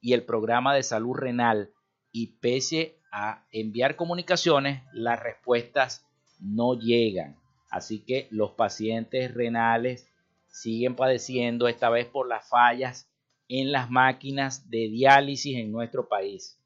y 0.00 0.14
el 0.14 0.24
Programa 0.24 0.74
de 0.74 0.82
Salud 0.82 1.14
Renal 1.14 1.72
y 2.18 2.26
pese 2.40 2.98
a 3.12 3.44
enviar 3.52 3.94
comunicaciones, 3.94 4.82
las 4.92 5.22
respuestas 5.22 6.04
no 6.40 6.74
llegan. 6.74 7.36
Así 7.70 8.00
que 8.00 8.26
los 8.32 8.50
pacientes 8.50 9.32
renales 9.32 10.08
siguen 10.48 10.96
padeciendo 10.96 11.68
esta 11.68 11.90
vez 11.90 12.06
por 12.06 12.26
las 12.26 12.48
fallas 12.48 13.08
en 13.46 13.70
las 13.70 13.88
máquinas 13.88 14.68
de 14.68 14.88
diálisis 14.88 15.58
en 15.58 15.70
nuestro 15.70 16.08
país. 16.08 16.58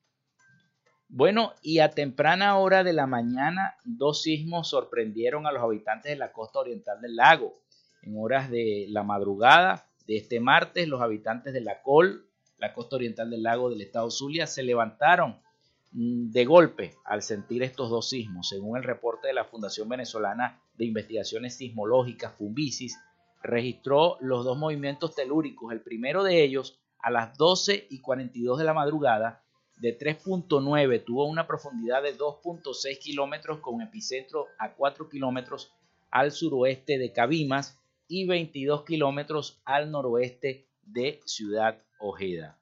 Bueno, 1.10 1.52
y 1.60 1.80
a 1.80 1.90
temprana 1.90 2.56
hora 2.56 2.82
de 2.82 2.94
la 2.94 3.06
mañana, 3.06 3.76
dos 3.84 4.22
sismos 4.22 4.70
sorprendieron 4.70 5.46
a 5.46 5.52
los 5.52 5.62
habitantes 5.62 6.12
de 6.12 6.16
la 6.16 6.32
costa 6.32 6.60
oriental 6.60 6.98
del 7.02 7.16
lago. 7.16 7.60
En 8.00 8.16
horas 8.16 8.50
de 8.50 8.86
la 8.88 9.02
madrugada 9.02 9.86
de 10.06 10.16
este 10.16 10.40
martes, 10.40 10.88
los 10.88 11.02
habitantes 11.02 11.52
de 11.52 11.60
la 11.60 11.82
Col 11.82 12.26
la 12.62 12.72
costa 12.72 12.94
oriental 12.94 13.28
del 13.28 13.42
lago 13.42 13.70
del 13.70 13.80
estado 13.80 14.08
Zulia, 14.08 14.46
se 14.46 14.62
levantaron 14.62 15.41
de 15.92 16.44
golpe 16.46 16.94
al 17.04 17.22
sentir 17.22 17.62
estos 17.62 17.90
dos 17.90 18.08
sismos. 18.08 18.48
Según 18.48 18.76
el 18.76 18.84
reporte 18.84 19.28
de 19.28 19.34
la 19.34 19.44
Fundación 19.44 19.88
Venezolana 19.88 20.60
de 20.74 20.86
Investigaciones 20.86 21.56
Sismológicas, 21.56 22.34
Fumbisis, 22.34 22.98
registró 23.42 24.16
los 24.20 24.44
dos 24.44 24.56
movimientos 24.56 25.14
telúricos. 25.14 25.72
El 25.72 25.82
primero 25.82 26.22
de 26.22 26.42
ellos 26.42 26.80
a 27.00 27.10
las 27.10 27.36
12 27.36 27.88
y 27.90 28.00
42 28.00 28.58
de 28.58 28.64
la 28.64 28.74
madrugada 28.74 29.42
de 29.76 29.98
3.9 29.98 31.04
tuvo 31.04 31.26
una 31.26 31.46
profundidad 31.46 32.02
de 32.02 32.16
2.6 32.16 32.98
kilómetros 32.98 33.58
con 33.58 33.82
epicentro 33.82 34.46
a 34.58 34.72
4 34.74 35.08
kilómetros 35.08 35.72
al 36.10 36.30
suroeste 36.30 36.98
de 36.98 37.12
Cabimas 37.12 37.78
y 38.06 38.26
22 38.26 38.84
kilómetros 38.84 39.60
al 39.64 39.90
noroeste 39.90 40.68
de 40.84 41.20
Ciudad 41.24 41.82
Ojeda. 41.98 42.61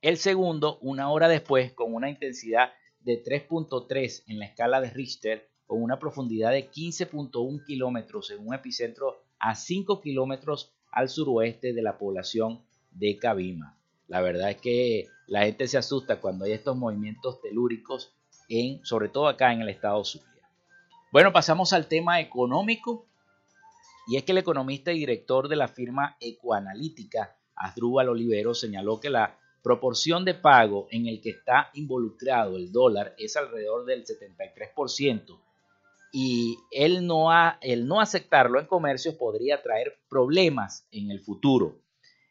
El 0.00 0.16
segundo, 0.16 0.78
una 0.80 1.10
hora 1.10 1.26
después, 1.26 1.72
con 1.72 1.92
una 1.92 2.08
intensidad 2.08 2.72
de 3.00 3.20
3.3 3.20 4.22
en 4.28 4.38
la 4.38 4.46
escala 4.46 4.80
de 4.80 4.90
Richter, 4.90 5.48
con 5.66 5.82
una 5.82 5.98
profundidad 5.98 6.52
de 6.52 6.70
15.1 6.70 7.64
kilómetros 7.66 8.30
en 8.30 8.46
un 8.46 8.54
epicentro 8.54 9.20
a 9.40 9.56
5 9.56 10.00
kilómetros 10.00 10.72
al 10.92 11.08
suroeste 11.08 11.72
de 11.72 11.82
la 11.82 11.98
población 11.98 12.62
de 12.92 13.18
Cabima. 13.18 13.76
La 14.06 14.20
verdad 14.20 14.50
es 14.50 14.58
que 14.58 15.08
la 15.26 15.42
gente 15.42 15.66
se 15.66 15.78
asusta 15.78 16.20
cuando 16.20 16.44
hay 16.44 16.52
estos 16.52 16.76
movimientos 16.76 17.40
telúricos, 17.42 18.14
en, 18.48 18.84
sobre 18.84 19.08
todo 19.08 19.26
acá 19.26 19.52
en 19.52 19.62
el 19.62 19.68
estado 19.68 20.04
Zulia. 20.04 20.48
Bueno, 21.10 21.32
pasamos 21.32 21.72
al 21.72 21.88
tema 21.88 22.20
económico. 22.20 23.06
Y 24.06 24.16
es 24.16 24.22
que 24.22 24.32
el 24.32 24.38
economista 24.38 24.92
y 24.92 25.00
director 25.00 25.48
de 25.48 25.56
la 25.56 25.68
firma 25.68 26.16
Ecoanalítica, 26.20 27.36
Asdrúbal 27.56 28.08
Olivero, 28.08 28.54
señaló 28.54 29.00
que 29.00 29.10
la 29.10 29.38
proporción 29.62 30.24
de 30.24 30.34
pago 30.34 30.88
en 30.90 31.06
el 31.06 31.20
que 31.20 31.30
está 31.30 31.70
involucrado 31.74 32.56
el 32.56 32.72
dólar 32.72 33.14
es 33.18 33.36
alrededor 33.36 33.84
del 33.84 34.04
73% 34.04 35.38
y 36.12 36.56
el 36.70 37.06
no, 37.06 37.28
el 37.60 37.86
no 37.86 38.00
aceptarlo 38.00 38.60
en 38.60 38.66
comercio 38.66 39.18
podría 39.18 39.62
traer 39.62 39.98
problemas 40.08 40.86
en 40.90 41.10
el 41.10 41.20
futuro. 41.20 41.76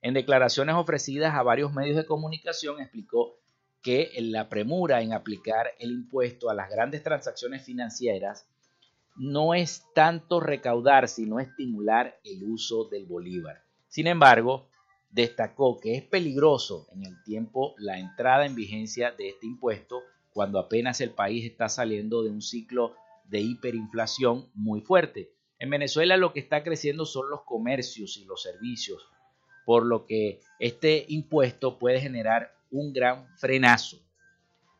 En 0.01 0.13
declaraciones 0.13 0.75
ofrecidas 0.75 1.35
a 1.35 1.43
varios 1.43 1.73
medios 1.73 1.97
de 1.97 2.05
comunicación 2.05 2.79
explicó 2.81 3.37
que 3.81 4.11
la 4.19 4.49
premura 4.49 5.01
en 5.01 5.13
aplicar 5.13 5.71
el 5.79 5.91
impuesto 5.91 6.49
a 6.49 6.53
las 6.53 6.69
grandes 6.69 7.03
transacciones 7.03 7.63
financieras 7.63 8.47
no 9.15 9.53
es 9.53 9.83
tanto 9.93 10.39
recaudar, 10.39 11.07
sino 11.07 11.39
estimular 11.39 12.19
el 12.23 12.43
uso 12.43 12.85
del 12.85 13.05
bolívar. 13.05 13.63
Sin 13.87 14.07
embargo, 14.07 14.67
destacó 15.09 15.79
que 15.79 15.95
es 15.95 16.03
peligroso 16.03 16.87
en 16.91 17.05
el 17.05 17.21
tiempo 17.23 17.75
la 17.77 17.99
entrada 17.99 18.45
en 18.45 18.55
vigencia 18.55 19.11
de 19.11 19.29
este 19.29 19.47
impuesto 19.47 20.03
cuando 20.31 20.59
apenas 20.59 21.01
el 21.01 21.11
país 21.11 21.45
está 21.45 21.69
saliendo 21.69 22.23
de 22.23 22.29
un 22.29 22.41
ciclo 22.41 22.95
de 23.25 23.39
hiperinflación 23.39 24.49
muy 24.53 24.81
fuerte. 24.81 25.31
En 25.59 25.69
Venezuela 25.69 26.17
lo 26.17 26.33
que 26.33 26.39
está 26.39 26.63
creciendo 26.63 27.05
son 27.05 27.29
los 27.29 27.41
comercios 27.43 28.17
y 28.17 28.25
los 28.25 28.43
servicios, 28.43 29.07
por 29.65 29.85
lo 29.85 30.05
que 30.05 30.39
este 30.59 31.05
impuesto 31.09 31.79
puede 31.79 31.99
generar 31.99 32.53
un 32.69 32.93
gran 32.93 33.27
frenazo. 33.37 33.97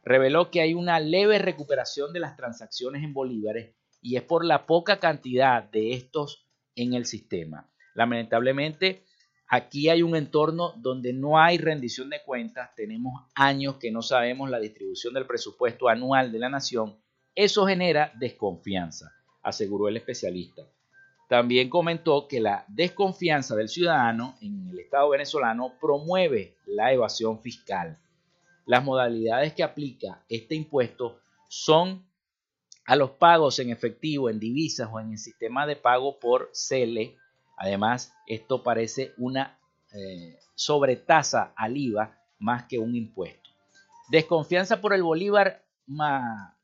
Reveló 0.04 0.52
que 0.52 0.62
hay 0.62 0.74
una 0.74 1.00
leve 1.00 1.40
recuperación 1.40 2.14
de 2.14 2.20
las 2.20 2.38
transacciones 2.38 3.04
en 3.04 3.14
bolívares 3.14 3.76
y 4.02 4.16
es 4.16 4.24
por 4.24 4.46
la 4.46 4.66
poca 4.66 5.00
cantidad 5.00 5.64
de 5.64 5.94
estos 5.94 6.48
en 6.76 6.94
el 6.94 7.06
sistema. 7.06 7.70
Lamentablemente, 7.96 9.04
aquí 9.48 9.90
hay 9.90 10.04
un 10.04 10.16
entorno 10.16 10.74
donde 10.78 11.14
no 11.14 11.40
hay 11.40 11.58
rendición 11.58 12.10
de 12.10 12.22
cuentas, 12.24 12.76
tenemos 12.76 13.24
años 13.36 13.76
que 13.76 13.92
no 13.92 14.02
sabemos 14.02 14.50
la 14.50 14.60
distribución 14.60 15.14
del 15.14 15.26
presupuesto 15.26 15.88
anual 15.88 16.32
de 16.32 16.40
la 16.40 16.50
nación, 16.50 16.98
eso 17.36 17.68
genera 17.68 18.12
desconfianza, 18.16 19.14
aseguró 19.44 19.88
el 19.88 19.98
especialista. 19.98 20.64
También 21.28 21.70
comentó 21.70 22.28
que 22.28 22.40
la 22.40 22.64
desconfianza 22.68 23.56
del 23.56 23.68
ciudadano 23.68 24.38
en 24.42 24.70
el 24.70 24.80
Estado 24.80 25.10
venezolano 25.10 25.74
promueve 25.80 26.56
la 26.66 26.94
evasión 26.94 27.42
fiscal. 27.42 27.98
Las 28.66 28.84
modalidades 28.84 29.54
que 29.54 29.64
aplica 29.64 30.24
este 30.30 30.56
impuesto 30.56 31.20
son 31.50 32.06
a 32.86 32.96
los 32.96 33.12
pagos 33.12 33.60
en 33.60 33.70
efectivo, 33.70 34.30
en 34.30 34.40
divisas 34.40 34.90
o 34.92 35.00
en 35.00 35.12
el 35.12 35.18
sistema 35.18 35.68
de 35.68 35.76
pago 35.76 36.20
por 36.20 36.50
CELE. 36.54 37.18
Además, 37.58 38.14
esto 38.28 38.64
parece 38.64 39.14
una 39.18 39.60
eh, 39.94 40.38
sobretasa 40.56 41.54
al 41.56 41.76
IVA 41.76 42.18
más 42.40 42.66
que 42.66 42.80
un 42.80 42.96
impuesto. 42.96 43.50
Desconfianza 44.10 44.80
por 44.80 44.94
el 44.94 45.04
Bolívar 45.04 45.64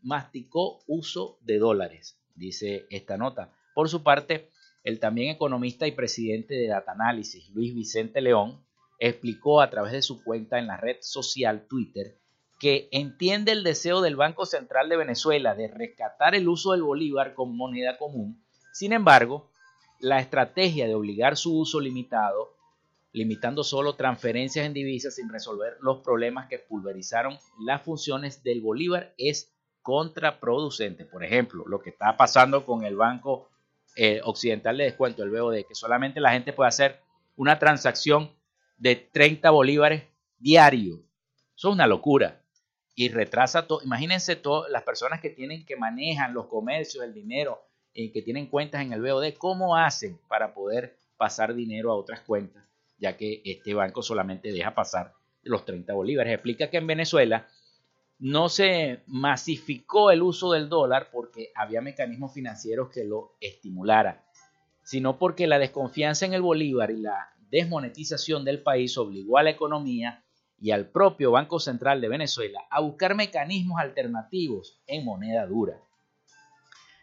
masticó 0.01 0.81
uso 0.87 1.37
de 1.41 1.57
dólares, 1.57 2.17
dice 2.35 2.85
esta 2.89 3.17
nota. 3.17 3.51
Por 3.73 3.89
su 3.89 4.03
parte, 4.03 4.49
el 4.83 4.99
también 4.99 5.29
economista 5.29 5.87
y 5.87 5.93
presidente 5.93 6.55
de 6.55 6.67
Data 6.67 6.91
Analysis, 6.91 7.49
Luis 7.49 7.73
Vicente 7.73 8.21
León, 8.21 8.63
explicó 8.99 9.61
a 9.61 9.69
través 9.69 9.93
de 9.93 10.01
su 10.01 10.23
cuenta 10.23 10.59
en 10.59 10.67
la 10.67 10.77
red 10.77 10.97
social 11.01 11.65
Twitter 11.67 12.17
que 12.59 12.87
entiende 12.91 13.51
el 13.51 13.63
deseo 13.63 14.01
del 14.01 14.15
Banco 14.15 14.45
Central 14.45 14.87
de 14.87 14.97
Venezuela 14.97 15.55
de 15.55 15.67
rescatar 15.67 16.35
el 16.35 16.47
uso 16.47 16.71
del 16.71 16.83
bolívar 16.83 17.33
como 17.33 17.53
moneda 17.53 17.97
común. 17.97 18.41
Sin 18.71 18.93
embargo, 18.93 19.51
la 20.03 20.19
estrategia 20.19 20.85
de 20.85 20.95
obligar 20.95 21.37
su 21.37 21.57
uso 21.57 21.79
limitado, 21.79 22.57
limitando 23.13 23.63
solo 23.63 23.95
transferencias 23.95 24.65
en 24.65 24.73
divisas 24.73 25.15
sin 25.15 25.29
resolver 25.29 25.77
los 25.79 25.99
problemas 25.99 26.49
que 26.49 26.59
pulverizaron 26.59 27.37
las 27.61 27.81
funciones 27.83 28.43
del 28.43 28.59
bolívar, 28.59 29.13
es 29.17 29.53
contraproducente. 29.81 31.05
Por 31.05 31.23
ejemplo, 31.23 31.63
lo 31.67 31.79
que 31.79 31.91
está 31.91 32.17
pasando 32.17 32.65
con 32.65 32.83
el 32.83 32.97
Banco 32.97 33.49
eh, 33.95 34.19
occidental 34.25 34.77
de 34.77 34.85
descuento, 34.85 35.23
el 35.23 35.29
BOD, 35.29 35.65
que 35.65 35.75
solamente 35.75 36.19
la 36.19 36.33
gente 36.33 36.51
puede 36.51 36.67
hacer 36.67 36.99
una 37.37 37.57
transacción 37.57 38.29
de 38.77 38.97
30 38.97 39.51
bolívares 39.51 40.03
diario. 40.37 40.95
Eso 41.55 41.69
es 41.69 41.73
una 41.75 41.87
locura. 41.87 42.41
Y 42.93 43.07
retrasa 43.07 43.67
todo. 43.67 43.81
Imagínense 43.83 44.35
todas 44.35 44.69
las 44.69 44.83
personas 44.83 45.21
que 45.21 45.29
tienen 45.29 45.65
que 45.65 45.77
manejan 45.77 46.33
los 46.33 46.47
comercios, 46.47 47.05
el 47.05 47.13
dinero, 47.13 47.61
y 47.93 48.11
que 48.11 48.21
tienen 48.21 48.47
cuentas 48.47 48.81
en 48.81 48.93
el 48.93 49.01
BOD, 49.01 49.33
¿cómo 49.37 49.75
hacen 49.75 50.19
para 50.27 50.53
poder 50.53 50.97
pasar 51.17 51.53
dinero 51.53 51.91
a 51.91 51.95
otras 51.95 52.21
cuentas? 52.21 52.63
Ya 52.97 53.17
que 53.17 53.41
este 53.45 53.73
banco 53.73 54.01
solamente 54.01 54.51
deja 54.51 54.73
pasar 54.73 55.13
los 55.43 55.65
30 55.65 55.93
bolívares. 55.93 56.33
Explica 56.33 56.69
que 56.69 56.77
en 56.77 56.87
Venezuela 56.87 57.47
no 58.19 58.49
se 58.49 59.01
masificó 59.07 60.11
el 60.11 60.21
uso 60.21 60.53
del 60.53 60.69
dólar 60.69 61.09
porque 61.11 61.51
había 61.55 61.81
mecanismos 61.81 62.33
financieros 62.33 62.89
que 62.89 63.03
lo 63.03 63.35
estimularan, 63.41 64.21
sino 64.83 65.17
porque 65.17 65.47
la 65.47 65.59
desconfianza 65.59 66.25
en 66.25 66.33
el 66.33 66.41
bolívar 66.41 66.91
y 66.91 67.01
la 67.01 67.33
desmonetización 67.49 68.45
del 68.45 68.63
país 68.63 68.97
obligó 68.97 69.37
a 69.37 69.43
la 69.43 69.49
economía 69.49 70.23
y 70.59 70.71
al 70.71 70.89
propio 70.89 71.31
Banco 71.31 71.59
Central 71.59 71.99
de 71.99 72.07
Venezuela 72.07 72.61
a 72.69 72.79
buscar 72.79 73.15
mecanismos 73.15 73.79
alternativos 73.79 74.81
en 74.87 75.03
moneda 75.03 75.45
dura. 75.45 75.81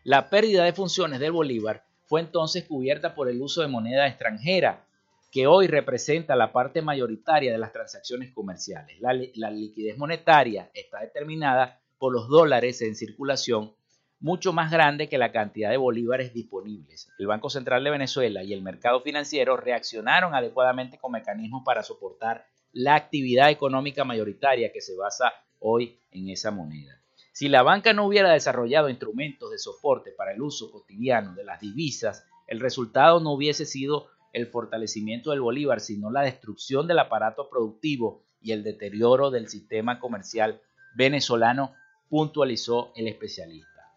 La 0.04 0.30
pérdida 0.30 0.64
de 0.64 0.72
funciones 0.72 1.20
del 1.20 1.32
bolívar 1.32 1.84
fue 2.06 2.22
entonces 2.22 2.64
cubierta 2.64 3.14
por 3.14 3.28
el 3.28 3.40
uso 3.42 3.60
de 3.60 3.68
moneda 3.68 4.06
extranjera, 4.06 4.86
que 5.30 5.46
hoy 5.46 5.66
representa 5.66 6.34
la 6.34 6.52
parte 6.52 6.80
mayoritaria 6.80 7.52
de 7.52 7.58
las 7.58 7.72
transacciones 7.72 8.32
comerciales. 8.32 8.98
La, 9.00 9.50
liquidez 9.50 9.98
monetaria 9.98 10.70
está 10.72 11.00
determinada 11.00 11.80
por 11.98 12.14
los 12.14 12.28
dólares 12.28 12.80
en 12.80 12.96
circulación, 12.96 13.74
mucho 14.20 14.54
más 14.54 14.70
grande 14.70 15.08
que 15.08 15.18
la 15.18 15.32
cantidad 15.32 15.70
de 15.70 15.76
bolívares 15.76 16.32
disponibles. 16.32 17.10
El 17.18 17.26
Banco 17.26 17.50
Central 17.50 17.84
de 17.84 17.90
Venezuela 17.90 18.42
y 18.42 18.54
el 18.54 18.62
mercado 18.62 19.02
financiero 19.02 19.58
reaccionaron 19.58 20.34
adecuadamente 20.34 20.98
con 20.98 21.12
mecanismos 21.12 21.62
para 21.64 21.82
soportar 21.82 22.46
la 22.72 22.94
actividad 22.94 23.50
económica 23.50 24.04
mayoritaria 24.04 24.72
que 24.72 24.80
se 24.80 24.96
basa 24.96 25.32
hoy 25.58 26.00
en 26.10 26.30
esa 26.30 26.50
moneda. 26.50 26.99
Si 27.40 27.48
la 27.48 27.62
banca 27.62 27.94
no 27.94 28.05
hubiera 28.05 28.31
desarrollado 28.31 28.90
instrumentos 28.90 29.50
de 29.50 29.57
soporte 29.57 30.11
para 30.11 30.35
el 30.35 30.42
uso 30.42 30.70
cotidiano 30.70 31.35
de 31.35 31.42
las 31.42 31.59
divisas, 31.59 32.26
el 32.46 32.61
resultado 32.61 33.18
no 33.18 33.33
hubiese 33.33 33.64
sido 33.64 34.09
el 34.35 34.46
fortalecimiento 34.46 35.31
del 35.31 35.40
bolívar, 35.40 35.81
sino 35.81 36.11
la 36.11 36.20
destrucción 36.20 36.87
del 36.87 36.98
aparato 36.98 37.48
productivo 37.48 38.24
y 38.42 38.53
el 38.53 38.62
deterioro 38.62 39.31
del 39.31 39.48
sistema 39.48 39.98
comercial 40.00 40.61
venezolano, 40.94 41.72
puntualizó 42.11 42.92
el 42.94 43.09
especialista. 43.09 43.90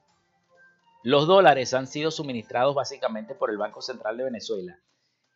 Los 1.04 1.28
dólares 1.28 1.74
han 1.74 1.88
sido 1.88 2.12
suministrados 2.12 2.74
básicamente 2.74 3.36
por 3.36 3.50
el 3.50 3.58
Banco 3.58 3.82
Central 3.82 4.16
de 4.16 4.24
Venezuela. 4.24 4.80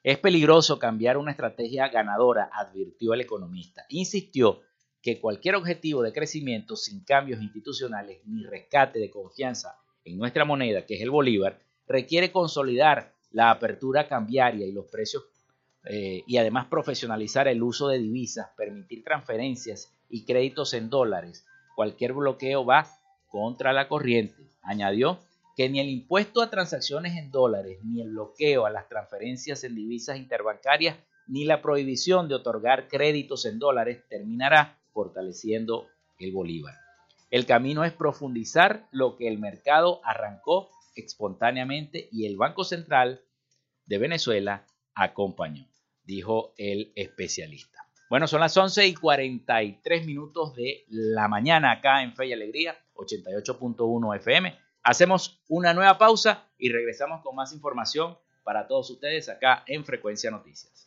Es 0.01 0.17
peligroso 0.17 0.79
cambiar 0.79 1.17
una 1.17 1.31
estrategia 1.31 1.89
ganadora, 1.89 2.49
advirtió 2.53 3.13
el 3.13 3.19
economista. 3.19 3.83
Insistió 3.89 4.61
que 5.07 5.21
cualquier 5.21 5.55
objetivo 5.55 6.03
de 6.03 6.11
crecimiento 6.11 6.75
sin 6.75 7.01
cambios 7.05 7.41
institucionales 7.41 8.19
ni 8.25 8.43
rescate 8.43 8.99
de 8.99 9.09
confianza 9.09 9.79
en 10.03 10.17
nuestra 10.17 10.43
moneda, 10.43 10.85
que 10.85 10.95
es 10.95 11.01
el 11.01 11.11
bolívar, 11.11 11.61
requiere 11.87 12.29
consolidar 12.29 13.13
la 13.31 13.49
apertura 13.49 14.09
cambiaria 14.09 14.67
y 14.67 14.73
los 14.73 14.87
precios 14.87 15.23
eh, 15.85 16.25
y 16.27 16.35
además 16.35 16.67
profesionalizar 16.67 17.47
el 17.47 17.63
uso 17.63 17.87
de 17.87 17.99
divisas, 17.99 18.49
permitir 18.57 19.05
transferencias 19.05 19.93
y 20.09 20.25
créditos 20.25 20.73
en 20.73 20.89
dólares. 20.89 21.45
Cualquier 21.77 22.11
bloqueo 22.11 22.65
va 22.65 22.85
contra 23.29 23.71
la 23.71 23.87
corriente. 23.87 24.43
Añadió 24.61 25.19
que 25.55 25.69
ni 25.69 25.79
el 25.79 25.87
impuesto 25.87 26.41
a 26.41 26.49
transacciones 26.49 27.15
en 27.15 27.31
dólares, 27.31 27.79
ni 27.81 28.01
el 28.01 28.09
bloqueo 28.09 28.65
a 28.65 28.71
las 28.71 28.89
transferencias 28.89 29.63
en 29.63 29.73
divisas 29.73 30.17
interbancarias, 30.17 30.97
ni 31.27 31.45
la 31.45 31.61
prohibición 31.61 32.27
de 32.27 32.35
otorgar 32.35 32.89
créditos 32.89 33.45
en 33.45 33.57
dólares 33.57 34.03
terminará 34.09 34.77
fortaleciendo 34.97 35.87
el 36.17 36.31
bolívar. 36.31 36.73
El 37.29 37.45
camino 37.45 37.83
es 37.83 37.93
profundizar 37.93 38.87
lo 38.89 39.15
que 39.15 39.27
el 39.27 39.37
mercado 39.37 40.01
arrancó 40.03 40.71
espontáneamente 40.95 42.09
y 42.11 42.25
el 42.25 42.35
Banco 42.35 42.63
Central 42.63 43.21
de 43.85 43.99
Venezuela 43.99 44.65
acompañó, 44.95 45.67
dijo 46.03 46.55
el 46.57 46.93
especialista. 46.95 47.77
Bueno, 48.09 48.25
son 48.25 48.39
las 48.39 48.57
11 48.57 48.87
y 48.87 48.95
43 48.95 50.03
minutos 50.07 50.55
de 50.55 50.85
la 50.87 51.27
mañana 51.27 51.73
acá 51.73 52.01
en 52.01 52.15
Fe 52.15 52.25
y 52.25 52.33
Alegría, 52.33 52.75
88.1 52.95 54.15
FM. 54.15 54.57
Hacemos 54.81 55.43
una 55.47 55.75
nueva 55.75 55.99
pausa 55.99 56.49
y 56.57 56.71
regresamos 56.71 57.21
con 57.21 57.35
más 57.35 57.53
información 57.53 58.17
para 58.43 58.65
todos 58.65 58.89
ustedes 58.89 59.29
acá 59.29 59.63
en 59.67 59.85
Frecuencia 59.85 60.31
Noticias. 60.31 60.86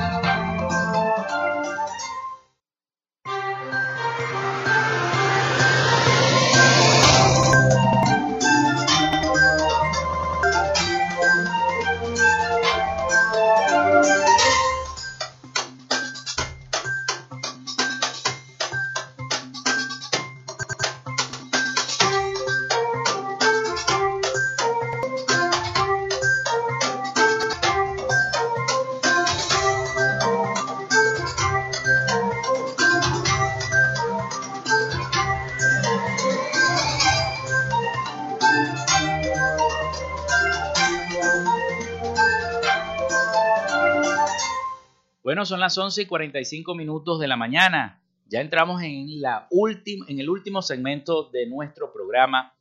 Bueno, 45.23 45.45
son 45.45 45.59
las 45.59 45.77
11 45.77 46.01
y 46.01 46.05
45 46.07 46.73
minutos 46.73 47.19
de 47.19 47.27
la 47.27 47.37
mañana. 47.37 48.01
Ya 48.25 48.41
entramos 48.41 48.81
en, 48.81 49.21
la 49.21 49.47
en 49.51 50.19
el 50.19 50.29
último 50.29 50.63
segmento 50.63 51.29
de 51.29 51.45
nuestro 51.45 51.93
programa 51.93 52.55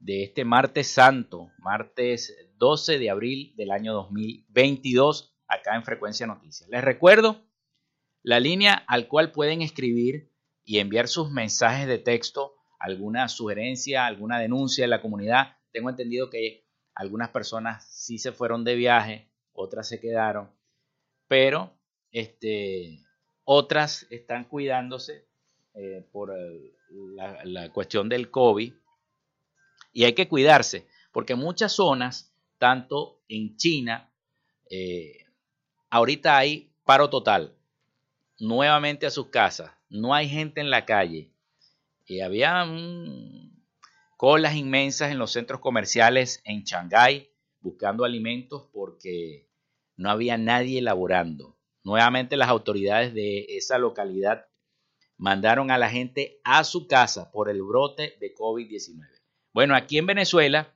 de 0.00 0.24
este 0.24 0.44
martes 0.44 0.88
santo, 0.88 1.52
martes 1.58 2.36
12 2.58 2.98
de 2.98 3.08
abril 3.08 3.54
del 3.56 3.70
año 3.70 3.92
2022, 3.92 5.32
acá 5.46 5.76
en 5.76 5.84
Frecuencia 5.84 6.26
Noticias. 6.26 6.68
Les 6.70 6.82
recuerdo 6.82 7.40
la 8.24 8.40
línea 8.40 8.82
al 8.88 9.06
cual 9.06 9.30
pueden 9.30 9.62
escribir 9.62 10.32
y 10.64 10.78
enviar 10.80 11.06
sus 11.06 11.30
mensajes 11.30 11.86
de 11.86 11.98
texto, 11.98 12.54
alguna 12.80 13.28
sugerencia, 13.28 14.06
alguna 14.06 14.40
denuncia 14.40 14.82
de 14.82 14.88
la 14.88 15.00
comunidad. 15.00 15.56
Tengo 15.70 15.88
entendido 15.88 16.30
que 16.30 16.66
algunas 16.96 17.28
personas 17.28 17.86
sí 17.88 18.18
se 18.18 18.32
fueron 18.32 18.64
de 18.64 18.74
viaje, 18.74 19.30
otras 19.52 19.88
se 19.88 20.00
quedaron, 20.00 20.50
pero 21.28 21.72
este, 22.12 23.00
otras 23.44 24.06
están 24.10 24.44
cuidándose 24.44 25.26
eh, 25.74 26.06
por 26.12 26.32
la, 27.44 27.70
cuestión 27.72 28.08
del 28.08 28.30
COVID. 28.30 28.72
Y 29.94 30.04
hay 30.04 30.12
que 30.14 30.28
cuidarse, 30.28 30.86
porque 31.12 31.34
muchas 31.34 31.72
zonas, 31.72 32.32
tanto 32.58 33.20
en 33.28 33.56
China, 33.56 34.10
eh, 34.70 35.26
ahorita 35.90 36.36
hay 36.36 36.70
paro 36.84 37.10
total, 37.10 37.54
nuevamente 38.38 39.06
a 39.06 39.10
sus 39.10 39.28
casas, 39.28 39.70
no 39.88 40.14
hay 40.14 40.28
gente 40.28 40.60
en 40.60 40.70
la 40.70 40.84
calle. 40.84 41.30
Y 42.06 42.20
había 42.20 42.66
colas 44.16 44.54
inmensas 44.54 45.10
en 45.10 45.18
los 45.18 45.32
centros 45.32 45.60
comerciales 45.60 46.40
en 46.44 46.62
Shanghái 46.64 47.30
buscando 47.60 48.04
alimentos 48.04 48.68
porque 48.72 49.48
no 49.96 50.10
había 50.10 50.36
nadie 50.36 50.80
elaborando. 50.80 51.56
Nuevamente 51.84 52.36
las 52.36 52.48
autoridades 52.48 53.12
de 53.14 53.44
esa 53.56 53.78
localidad 53.78 54.46
mandaron 55.16 55.70
a 55.70 55.78
la 55.78 55.88
gente 55.88 56.40
a 56.44 56.64
su 56.64 56.86
casa 56.86 57.30
por 57.30 57.48
el 57.48 57.62
brote 57.62 58.16
de 58.20 58.34
COVID-19. 58.34 59.08
Bueno, 59.52 59.74
aquí 59.74 59.98
en 59.98 60.06
Venezuela, 60.06 60.74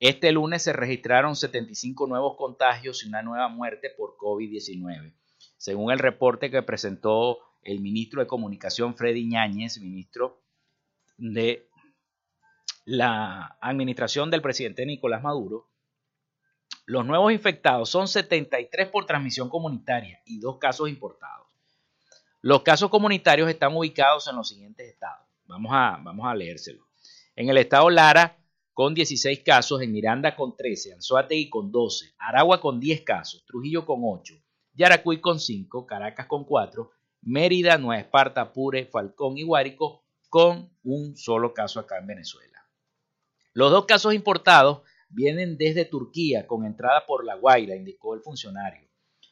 este 0.00 0.32
lunes 0.32 0.62
se 0.62 0.72
registraron 0.72 1.36
75 1.36 2.06
nuevos 2.06 2.36
contagios 2.36 3.04
y 3.04 3.08
una 3.08 3.22
nueva 3.22 3.48
muerte 3.48 3.90
por 3.96 4.16
COVID-19. 4.16 5.14
Según 5.56 5.92
el 5.92 5.98
reporte 5.98 6.50
que 6.50 6.62
presentó 6.62 7.38
el 7.62 7.80
ministro 7.80 8.20
de 8.20 8.26
Comunicación 8.26 8.94
Freddy 8.96 9.26
Ñáñez, 9.26 9.80
ministro 9.80 10.42
de 11.16 11.68
la 12.84 13.56
administración 13.60 14.30
del 14.30 14.42
presidente 14.42 14.84
Nicolás 14.84 15.22
Maduro, 15.22 15.70
los 16.86 17.06
nuevos 17.06 17.32
infectados 17.32 17.88
son 17.88 18.08
73 18.08 18.88
por 18.88 19.06
transmisión 19.06 19.48
comunitaria 19.48 20.20
y 20.26 20.38
dos 20.38 20.58
casos 20.58 20.88
importados. 20.88 21.46
Los 22.42 22.62
casos 22.62 22.90
comunitarios 22.90 23.48
están 23.48 23.74
ubicados 23.74 24.28
en 24.28 24.36
los 24.36 24.48
siguientes 24.48 24.86
estados. 24.86 25.26
Vamos 25.46 25.72
a, 25.74 25.98
vamos 26.02 26.26
a 26.26 26.34
leérselo. 26.34 26.86
En 27.36 27.48
el 27.48 27.56
estado 27.56 27.88
Lara 27.88 28.36
con 28.74 28.92
16 28.92 29.40
casos, 29.44 29.80
en 29.80 29.92
Miranda 29.92 30.36
con 30.36 30.56
13, 30.56 30.94
Anzuategui 30.94 31.48
con 31.48 31.72
12, 31.72 32.14
Aragua 32.18 32.60
con 32.60 32.80
10 32.80 33.02
casos, 33.02 33.44
Trujillo 33.46 33.86
con 33.86 34.00
8, 34.02 34.34
Yaracuy 34.74 35.20
con 35.20 35.40
5, 35.40 35.86
Caracas 35.86 36.26
con 36.26 36.44
4, 36.44 36.90
Mérida, 37.22 37.78
Nueva 37.78 38.00
Esparta, 38.02 38.42
Apure, 38.42 38.86
Falcón 38.86 39.38
y 39.38 39.44
Guárico 39.44 40.04
con 40.28 40.70
un 40.82 41.16
solo 41.16 41.54
caso 41.54 41.80
acá 41.80 41.98
en 41.98 42.08
Venezuela. 42.08 42.66
Los 43.52 43.70
dos 43.70 43.86
casos 43.86 44.12
importados 44.12 44.82
vienen 45.08 45.56
desde 45.56 45.84
Turquía 45.84 46.46
con 46.46 46.64
entrada 46.64 47.06
por 47.06 47.24
La 47.24 47.36
Guaira, 47.36 47.76
indicó 47.76 48.14
el 48.14 48.20
funcionario. 48.20 48.88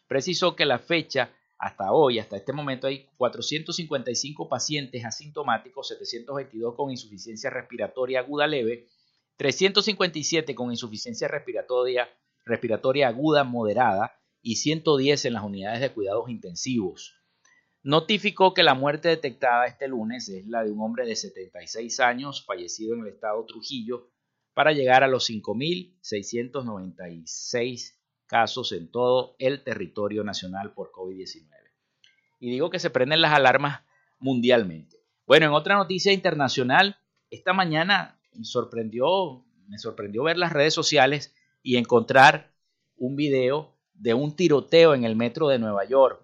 Precisó 0.06 0.54
que 0.56 0.66
la 0.66 0.78
fecha 0.78 1.32
hasta 1.58 1.92
hoy, 1.92 2.18
hasta 2.18 2.36
este 2.36 2.52
momento, 2.52 2.88
hay 2.88 3.06
455 3.16 4.48
pacientes 4.48 5.04
asintomáticos, 5.04 5.88
722 5.88 6.74
con 6.74 6.90
insuficiencia 6.90 7.50
respiratoria 7.50 8.18
aguda 8.18 8.48
leve, 8.48 8.88
357 9.36 10.54
con 10.54 10.70
insuficiencia 10.70 11.28
respiratoria, 11.28 12.08
respiratoria 12.44 13.08
aguda 13.08 13.44
moderada 13.44 14.12
y 14.42 14.56
110 14.56 15.24
en 15.26 15.32
las 15.34 15.44
unidades 15.44 15.80
de 15.80 15.92
cuidados 15.92 16.28
intensivos. 16.28 17.14
Notificó 17.84 18.54
que 18.54 18.62
la 18.62 18.74
muerte 18.74 19.08
detectada 19.08 19.66
este 19.66 19.88
lunes 19.88 20.28
es 20.28 20.46
la 20.46 20.64
de 20.64 20.70
un 20.70 20.80
hombre 20.80 21.06
de 21.06 21.16
76 21.16 22.00
años, 22.00 22.44
fallecido 22.44 22.94
en 22.94 23.02
el 23.02 23.08
estado 23.08 23.44
Trujillo, 23.46 24.10
para 24.54 24.72
llegar 24.72 25.04
a 25.04 25.08
los 25.08 25.30
5.696 25.30 27.94
casos 28.26 28.72
en 28.72 28.90
todo 28.90 29.36
el 29.38 29.62
territorio 29.62 30.24
nacional 30.24 30.72
por 30.72 30.90
COVID-19. 30.90 31.48
Y 32.40 32.50
digo 32.50 32.70
que 32.70 32.78
se 32.78 32.88
prenden 32.90 33.20
las 33.20 33.34
alarmas 33.34 33.82
mundialmente. 34.18 35.02
Bueno, 35.26 35.46
en 35.46 35.52
otra 35.52 35.76
noticia 35.76 36.12
internacional, 36.12 36.98
esta 37.30 37.52
mañana 37.52 38.18
me 38.34 38.44
sorprendió, 38.44 39.44
me 39.68 39.78
sorprendió 39.78 40.24
ver 40.24 40.38
las 40.38 40.52
redes 40.52 40.74
sociales 40.74 41.34
y 41.62 41.76
encontrar 41.76 42.52
un 42.96 43.16
video 43.16 43.76
de 43.94 44.14
un 44.14 44.34
tiroteo 44.34 44.94
en 44.94 45.04
el 45.04 45.16
metro 45.16 45.48
de 45.48 45.58
Nueva 45.58 45.84
York 45.84 46.22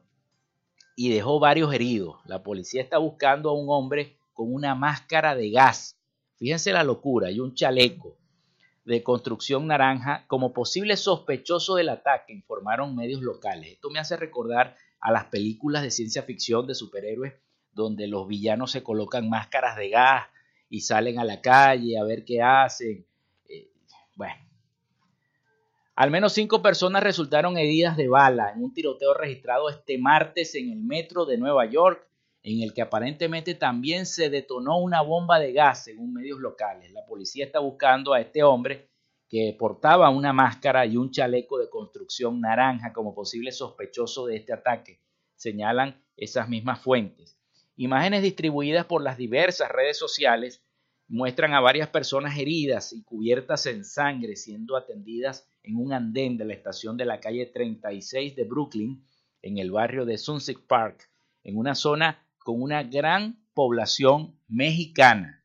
y 0.97 1.11
dejó 1.11 1.39
varios 1.39 1.73
heridos. 1.73 2.17
La 2.25 2.43
policía 2.43 2.83
está 2.83 2.99
buscando 2.99 3.51
a 3.51 3.53
un 3.53 3.67
hombre 3.69 4.19
con 4.33 4.53
una 4.53 4.75
máscara 4.75 5.35
de 5.35 5.51
gas. 5.51 5.98
Fíjense 6.39 6.73
la 6.73 6.85
locura, 6.85 7.31
y 7.31 7.41
un 7.41 7.55
chaleco 7.55 8.17
de 8.85 9.03
construcción 9.03 9.67
naranja 9.67 10.25
como 10.29 10.55
posible 10.55 10.97
sospechoso 10.97 11.75
del 11.75 11.91
ataque, 11.91 12.33
informaron 12.33 12.97
medios 12.97 13.21
locales. 13.21 13.73
Esto 13.73 13.91
me 13.91 13.99
hace 13.99 14.17
recordar 14.17 14.77
a 15.01 15.13
las 15.13 15.27
películas 15.27 15.83
de 15.83 15.91
ciencia 15.91 16.23
ficción 16.23 16.67
de 16.67 16.75
superhéroes 16.75 17.35
donde 17.73 18.07
los 18.07 18.27
villanos 18.27 18.73
se 18.73 18.83
colocan 18.83 19.29
máscaras 19.29 19.77
de 19.77 19.91
gas 19.91 20.27
y 20.71 20.81
salen 20.81 21.19
a 21.19 21.25
la 21.25 21.41
calle 21.41 21.99
a 21.99 22.05
ver 22.05 22.25
qué 22.25 22.43
hacen. 22.43 23.07
Eh, 23.49 23.71
bueno, 24.15 24.35
Al 25.95 26.11
menos 26.11 26.33
cinco 26.33 26.63
personas 26.63 27.03
resultaron 27.03 27.59
heridas 27.59 27.97
de 27.97 28.09
bala 28.09 28.53
en 28.55 28.65
un 28.65 28.73
tiroteo 28.73 29.15
registrado 29.15 29.69
este 29.69 29.99
martes 29.99 30.55
en 30.55 30.71
el 30.73 30.81
metro 30.81 31.27
de 31.27 31.39
Nueva 31.39 31.67
York, 31.67 32.08
en 32.53 32.63
el 32.63 32.73
que 32.73 32.81
aparentemente 32.81 33.55
también 33.55 34.07
se 34.07 34.31
detonó 34.31 34.79
una 34.79 35.03
bomba 35.03 35.39
de 35.39 35.53
gas, 35.53 35.85
según 35.85 36.15
medios 36.15 36.41
locales. 36.41 36.91
La 36.93 37.05
policía 37.05 37.45
está 37.45 37.59
buscando 37.59 38.15
a 38.15 38.21
este 38.21 38.43
hombre 38.43 38.89
que 39.29 39.55
portaba 39.59 40.09
una 40.09 40.33
máscara 40.33 40.87
y 40.87 40.97
un 40.97 41.11
chaleco 41.11 41.59
de 41.59 41.69
construcción 41.69 42.41
naranja 42.41 42.95
como 42.95 43.15
posible 43.15 43.53
sospechoso 43.53 44.27
de 44.27 44.37
este 44.37 44.55
ataque, 44.55 45.03
señalan 45.37 46.03
esas 46.17 46.49
mismas 46.49 46.81
fuentes. 46.81 47.37
Imágenes 47.77 48.23
distribuidas 48.23 48.87
por 48.87 49.03
las 49.03 49.19
diversas 49.19 49.71
redes 49.71 49.99
sociales 49.99 50.63
muestran 51.07 51.53
a 51.53 51.61
varias 51.61 51.91
personas 51.91 52.39
heridas 52.39 52.95
y 52.95 53.03
cubiertas 53.03 53.67
en 53.67 53.85
sangre 53.85 54.37
siendo 54.37 54.75
atendidas 54.77 55.47
en 55.63 55.77
un 55.77 55.93
andén 55.93 56.39
de 56.39 56.47
la 56.47 56.55
estación 56.55 56.97
de 56.97 57.05
la 57.05 57.21
calle 57.21 57.45
36 57.45 58.35
de 58.35 58.45
Brooklyn, 58.45 59.05
en 59.43 59.59
el 59.59 59.71
barrio 59.71 60.07
de 60.07 60.17
Sunset 60.17 60.59
Park, 60.67 61.11
en 61.45 61.59
una 61.59 61.75
zona 61.75 62.25
con 62.49 62.63
una 62.63 62.83
gran 62.83 63.39
población 63.53 64.35
mexicana. 64.49 65.45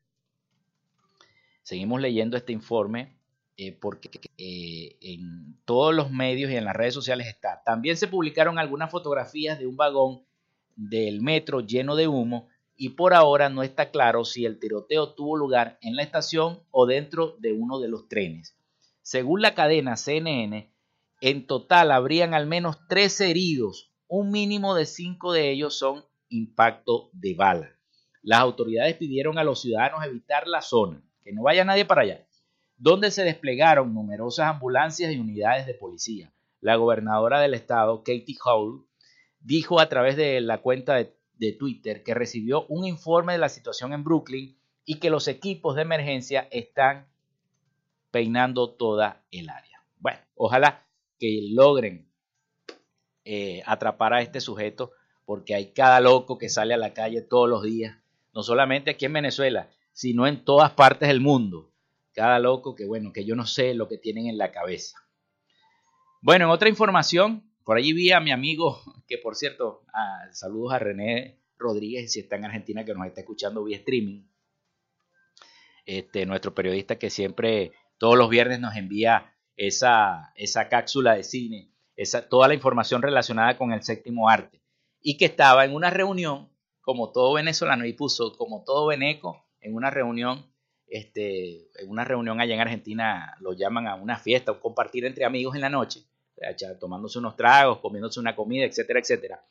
Seguimos 1.62 2.00
leyendo 2.00 2.34
este 2.34 2.54
informe 2.54 3.18
eh, 3.58 3.72
porque 3.72 4.08
eh, 4.38 4.96
en 5.02 5.58
todos 5.66 5.94
los 5.94 6.10
medios 6.10 6.50
y 6.50 6.56
en 6.56 6.64
las 6.64 6.74
redes 6.74 6.94
sociales 6.94 7.26
está. 7.26 7.62
También 7.62 7.98
se 7.98 8.08
publicaron 8.08 8.58
algunas 8.58 8.90
fotografías 8.90 9.58
de 9.58 9.66
un 9.66 9.76
vagón 9.76 10.22
del 10.76 11.20
metro 11.20 11.60
lleno 11.60 11.94
de 11.94 12.08
humo 12.08 12.48
y 12.74 12.88
por 12.88 13.12
ahora 13.12 13.50
no 13.50 13.62
está 13.62 13.90
claro 13.90 14.24
si 14.24 14.46
el 14.46 14.58
tiroteo 14.58 15.12
tuvo 15.12 15.36
lugar 15.36 15.76
en 15.82 15.96
la 15.96 16.04
estación 16.04 16.62
o 16.70 16.86
dentro 16.86 17.36
de 17.38 17.52
uno 17.52 17.80
de 17.80 17.88
los 17.88 18.08
trenes. 18.08 18.56
Según 19.02 19.42
la 19.42 19.54
cadena 19.54 19.98
CNN, 19.98 20.72
en 21.20 21.46
total 21.46 21.92
habrían 21.92 22.32
al 22.32 22.46
menos 22.46 22.78
13 22.88 23.28
heridos, 23.28 23.92
un 24.08 24.30
mínimo 24.30 24.74
de 24.74 24.86
5 24.86 25.34
de 25.34 25.50
ellos 25.50 25.76
son 25.76 26.02
impacto 26.34 27.10
de 27.12 27.34
bala. 27.34 27.70
Las 28.22 28.40
autoridades 28.40 28.96
pidieron 28.96 29.38
a 29.38 29.44
los 29.44 29.60
ciudadanos 29.60 30.04
evitar 30.04 30.46
la 30.46 30.62
zona, 30.62 31.02
que 31.22 31.32
no 31.32 31.42
vaya 31.42 31.64
nadie 31.64 31.84
para 31.84 32.02
allá, 32.02 32.26
donde 32.76 33.10
se 33.10 33.24
desplegaron 33.24 33.94
numerosas 33.94 34.46
ambulancias 34.46 35.12
y 35.12 35.18
unidades 35.18 35.66
de 35.66 35.74
policía. 35.74 36.32
La 36.60 36.76
gobernadora 36.76 37.40
del 37.40 37.54
estado, 37.54 37.98
Katie 37.98 38.38
Howe, 38.44 38.86
dijo 39.40 39.80
a 39.80 39.88
través 39.88 40.16
de 40.16 40.40
la 40.40 40.58
cuenta 40.58 40.94
de 40.94 41.14
de 41.38 41.52
Twitter 41.52 42.02
que 42.02 42.14
recibió 42.14 42.66
un 42.66 42.84
informe 42.86 43.32
de 43.32 43.38
la 43.38 43.48
situación 43.48 43.92
en 43.92 44.04
Brooklyn 44.04 44.56
y 44.84 44.98
que 44.98 45.10
los 45.10 45.28
equipos 45.28 45.76
de 45.76 45.82
emergencia 45.82 46.48
están 46.50 47.06
peinando 48.10 48.70
toda 48.70 49.24
el 49.30 49.48
área. 49.48 49.82
Bueno, 49.98 50.20
ojalá 50.36 50.86
que 51.18 51.48
logren 51.50 52.08
eh, 53.24 53.62
atrapar 53.66 54.12
a 54.12 54.22
este 54.22 54.40
sujeto 54.40 54.92
porque 55.24 55.54
hay 55.54 55.72
cada 55.72 56.00
loco 56.00 56.38
que 56.38 56.48
sale 56.48 56.74
a 56.74 56.78
la 56.78 56.94
calle 56.94 57.22
todos 57.22 57.48
los 57.48 57.62
días, 57.62 57.96
no 58.34 58.42
solamente 58.42 58.90
aquí 58.90 59.06
en 59.06 59.12
Venezuela, 59.14 59.70
sino 59.92 60.26
en 60.26 60.44
todas 60.44 60.72
partes 60.72 61.08
del 61.08 61.20
mundo. 61.20 61.72
Cada 62.12 62.38
loco 62.38 62.74
que, 62.74 62.84
bueno, 62.84 63.12
que 63.12 63.24
yo 63.24 63.34
no 63.34 63.46
sé 63.46 63.74
lo 63.74 63.88
que 63.88 63.98
tienen 63.98 64.26
en 64.26 64.38
la 64.38 64.52
cabeza. 64.52 64.98
Bueno, 66.20 66.46
en 66.46 66.50
otra 66.50 66.68
información, 66.68 67.50
por 67.64 67.76
allí 67.76 67.92
vi 67.92 68.12
a 68.12 68.20
mi 68.20 68.30
amigo, 68.30 68.80
que 69.08 69.18
por 69.18 69.36
cierto, 69.36 69.84
ah, 69.92 70.28
saludos 70.32 70.72
a 70.74 70.78
René 70.78 71.40
Rodríguez, 71.58 72.12
si 72.12 72.20
está 72.20 72.36
en 72.36 72.44
Argentina, 72.44 72.84
que 72.84 72.94
nos 72.94 73.06
está 73.06 73.20
escuchando 73.20 73.64
vía 73.64 73.78
streaming. 73.78 74.26
Este, 75.86 76.24
nuestro 76.26 76.54
periodista 76.54 76.98
que 76.98 77.10
siempre, 77.10 77.72
todos 77.98 78.16
los 78.16 78.30
viernes 78.30 78.60
nos 78.60 78.74
envía 78.76 79.34
esa, 79.56 80.32
esa 80.34 80.68
cápsula 80.68 81.14
de 81.14 81.24
cine, 81.24 81.72
esa, 81.96 82.28
toda 82.28 82.48
la 82.48 82.54
información 82.54 83.02
relacionada 83.02 83.56
con 83.56 83.72
el 83.72 83.82
séptimo 83.82 84.28
arte. 84.28 84.63
Y 85.04 85.16
que 85.16 85.26
estaba 85.26 85.64
en 85.64 85.72
una 85.72 85.90
reunión, 85.90 86.48
como 86.80 87.12
todo 87.12 87.34
venezolano, 87.34 87.84
y 87.84 87.92
puso 87.92 88.36
como 88.36 88.64
todo 88.64 88.88
veneco, 88.88 89.46
en 89.60 89.76
una 89.76 89.90
reunión, 89.90 90.52
este, 90.88 91.68
en 91.80 91.88
una 91.88 92.04
reunión 92.04 92.40
allá 92.40 92.54
en 92.54 92.60
Argentina, 92.60 93.36
lo 93.38 93.52
llaman 93.52 93.86
a 93.86 93.94
una 93.94 94.18
fiesta, 94.18 94.50
o 94.50 94.60
compartir 94.60 95.04
entre 95.04 95.24
amigos 95.24 95.54
en 95.54 95.60
la 95.60 95.70
noche 95.70 96.04
tomándose 96.78 97.18
unos 97.18 97.36
tragos, 97.36 97.78
comiéndose 97.78 98.20
una 98.20 98.34
comida, 98.34 98.64
etcétera, 98.64 99.00
etcétera. 99.00 99.44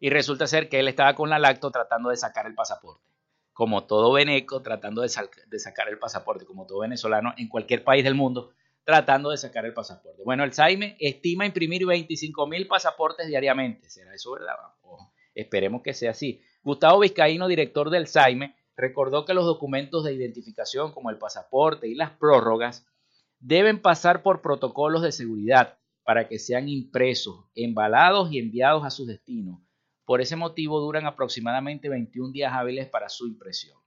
Y 0.00 0.10
resulta 0.10 0.46
ser 0.46 0.68
que 0.68 0.78
él 0.78 0.88
estaba 0.88 1.14
con 1.14 1.30
la 1.30 1.38
lacto 1.38 1.70
tratando 1.70 2.10
de 2.10 2.16
sacar 2.16 2.46
el 2.46 2.54
pasaporte. 2.54 3.04
Como 3.52 3.84
todo 3.84 4.12
veneco, 4.12 4.62
tratando 4.62 5.02
de, 5.02 5.08
sacar 5.08 5.88
el 5.88 5.98
pasaporte, 5.98 6.44
como 6.44 6.66
todo 6.66 6.80
venezolano 6.80 7.34
en 7.36 7.48
cualquier 7.48 7.82
país 7.82 8.04
del 8.04 8.14
mundo, 8.14 8.52
tratando 8.88 9.28
de 9.28 9.36
sacar 9.36 9.66
el 9.66 9.74
pasaporte. 9.74 10.22
Bueno, 10.24 10.44
el 10.44 10.54
Saime 10.54 10.96
estima 10.98 11.44
imprimir 11.44 11.84
25 11.84 12.46
mil 12.46 12.66
pasaportes 12.66 13.26
diariamente. 13.26 13.90
¿Será 13.90 14.14
eso 14.14 14.32
verdad? 14.32 14.54
esperemos 15.34 15.82
que 15.82 15.92
sea 15.92 16.12
así. 16.12 16.40
Gustavo 16.62 17.00
Vizcaíno, 17.00 17.48
director 17.48 17.90
del 17.90 18.06
Saime, 18.06 18.56
recordó 18.78 19.26
que 19.26 19.34
los 19.34 19.44
documentos 19.44 20.04
de 20.04 20.14
identificación 20.14 20.92
como 20.92 21.10
el 21.10 21.18
pasaporte 21.18 21.86
y 21.86 21.94
las 21.94 22.12
prórrogas 22.12 22.86
deben 23.38 23.82
pasar 23.82 24.22
por 24.22 24.40
protocolos 24.40 25.02
de 25.02 25.12
seguridad 25.12 25.76
para 26.02 26.26
que 26.26 26.38
sean 26.38 26.66
impresos, 26.70 27.44
embalados 27.54 28.32
y 28.32 28.38
enviados 28.38 28.86
a 28.86 28.90
sus 28.90 29.06
destinos. 29.06 29.60
Por 30.06 30.22
ese 30.22 30.34
motivo 30.34 30.80
duran 30.80 31.04
aproximadamente 31.04 31.90
21 31.90 32.32
días 32.32 32.54
hábiles 32.54 32.88
para 32.88 33.10
su 33.10 33.26
impresión. 33.26 33.78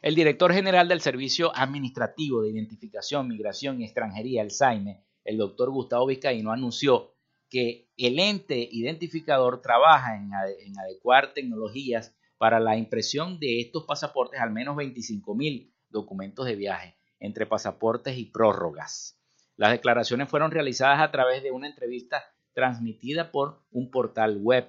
El 0.00 0.14
director 0.14 0.52
general 0.52 0.88
del 0.88 1.00
Servicio 1.00 1.50
Administrativo 1.54 2.42
de 2.42 2.50
Identificación, 2.50 3.26
Migración 3.26 3.80
y 3.80 3.84
Extranjería, 3.84 4.42
el 4.42 4.50
SAIME, 4.50 5.04
el 5.24 5.36
doctor 5.36 5.70
Gustavo 5.70 6.06
Vizcaíno, 6.06 6.52
anunció 6.52 7.14
que 7.50 7.90
el 7.96 8.18
ente 8.18 8.68
identificador 8.70 9.60
trabaja 9.60 10.16
en, 10.16 10.30
en 10.60 10.78
adecuar 10.78 11.34
tecnologías 11.34 12.14
para 12.36 12.60
la 12.60 12.76
impresión 12.76 13.40
de 13.40 13.60
estos 13.60 13.84
pasaportes, 13.84 14.40
al 14.40 14.52
menos 14.52 14.76
25 14.76 15.34
mil 15.34 15.74
documentos 15.88 16.46
de 16.46 16.54
viaje, 16.54 16.96
entre 17.18 17.46
pasaportes 17.46 18.16
y 18.16 18.26
prórrogas. 18.26 19.18
Las 19.56 19.72
declaraciones 19.72 20.28
fueron 20.28 20.52
realizadas 20.52 21.00
a 21.00 21.10
través 21.10 21.42
de 21.42 21.50
una 21.50 21.66
entrevista 21.66 22.22
transmitida 22.52 23.32
por 23.32 23.64
un 23.72 23.90
portal 23.90 24.38
web. 24.40 24.68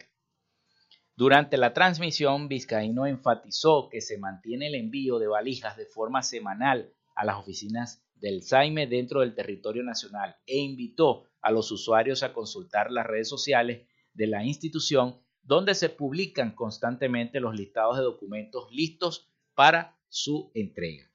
Durante 1.19 1.57
la 1.57 1.73
transmisión, 1.73 2.47
Vizcaíno 2.47 3.05
enfatizó 3.05 3.89
que 3.89 3.99
se 3.99 4.17
mantiene 4.17 4.67
el 4.67 4.75
envío 4.75 5.19
de 5.19 5.27
valijas 5.27 5.75
de 5.75 5.85
forma 5.85 6.23
semanal 6.23 6.93
a 7.13 7.25
las 7.25 7.35
oficinas 7.35 8.01
del 8.15 8.41
SAIME 8.41 8.87
dentro 8.87 9.19
del 9.19 9.35
territorio 9.35 9.83
nacional 9.83 10.37
e 10.47 10.59
invitó 10.59 11.25
a 11.41 11.51
los 11.51 11.73
usuarios 11.73 12.23
a 12.23 12.31
consultar 12.31 12.89
las 12.89 13.05
redes 13.05 13.27
sociales 13.27 13.85
de 14.13 14.27
la 14.27 14.45
institución 14.45 15.19
donde 15.43 15.75
se 15.75 15.89
publican 15.89 16.55
constantemente 16.55 17.41
los 17.41 17.53
listados 17.53 17.97
de 17.97 18.03
documentos 18.03 18.71
listos 18.71 19.29
para 19.55 19.97
su 20.07 20.51
entrega. 20.53 21.11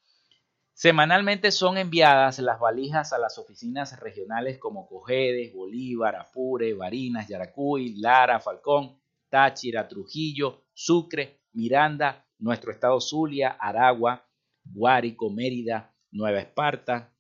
Semanalmente 0.74 1.50
son 1.50 1.78
enviadas 1.78 2.38
las 2.40 2.60
valijas 2.60 3.14
a 3.14 3.18
las 3.18 3.38
oficinas 3.38 3.98
regionales 4.00 4.58
como 4.58 4.86
Cojedes, 4.86 5.54
Bolívar, 5.54 6.14
Apure, 6.16 6.74
Barinas, 6.74 7.26
Yaracuy, 7.26 7.94
Lara, 7.96 8.38
Falcón, 8.38 8.98
Táchira, 9.34 9.88
Trujillo, 9.88 10.62
Sucre, 10.72 11.40
Miranda, 11.54 12.24
nuestro 12.38 12.70
estado 12.70 13.00
Zulia, 13.00 13.56
Aragua, 13.58 14.24
Guárico, 14.64 15.28
Mérida, 15.28 15.92
Nueva 16.12 16.38
Esparta, 16.38 17.12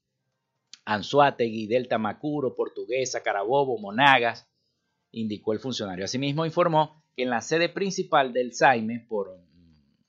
Anzuategui, 0.84 1.66
Delta 1.66 1.98
Macuro, 1.98 2.54
Portuguesa, 2.54 3.20
Carabobo, 3.20 3.80
Monagas, 3.80 4.48
indicó 5.10 5.54
el 5.54 5.58
funcionario. 5.58 6.04
Asimismo 6.04 6.46
informó 6.46 7.02
que 7.16 7.24
en 7.24 7.30
la 7.30 7.40
sede 7.40 7.68
principal 7.68 8.32
del 8.32 8.54
SAIME, 8.54 9.00
por 9.08 9.36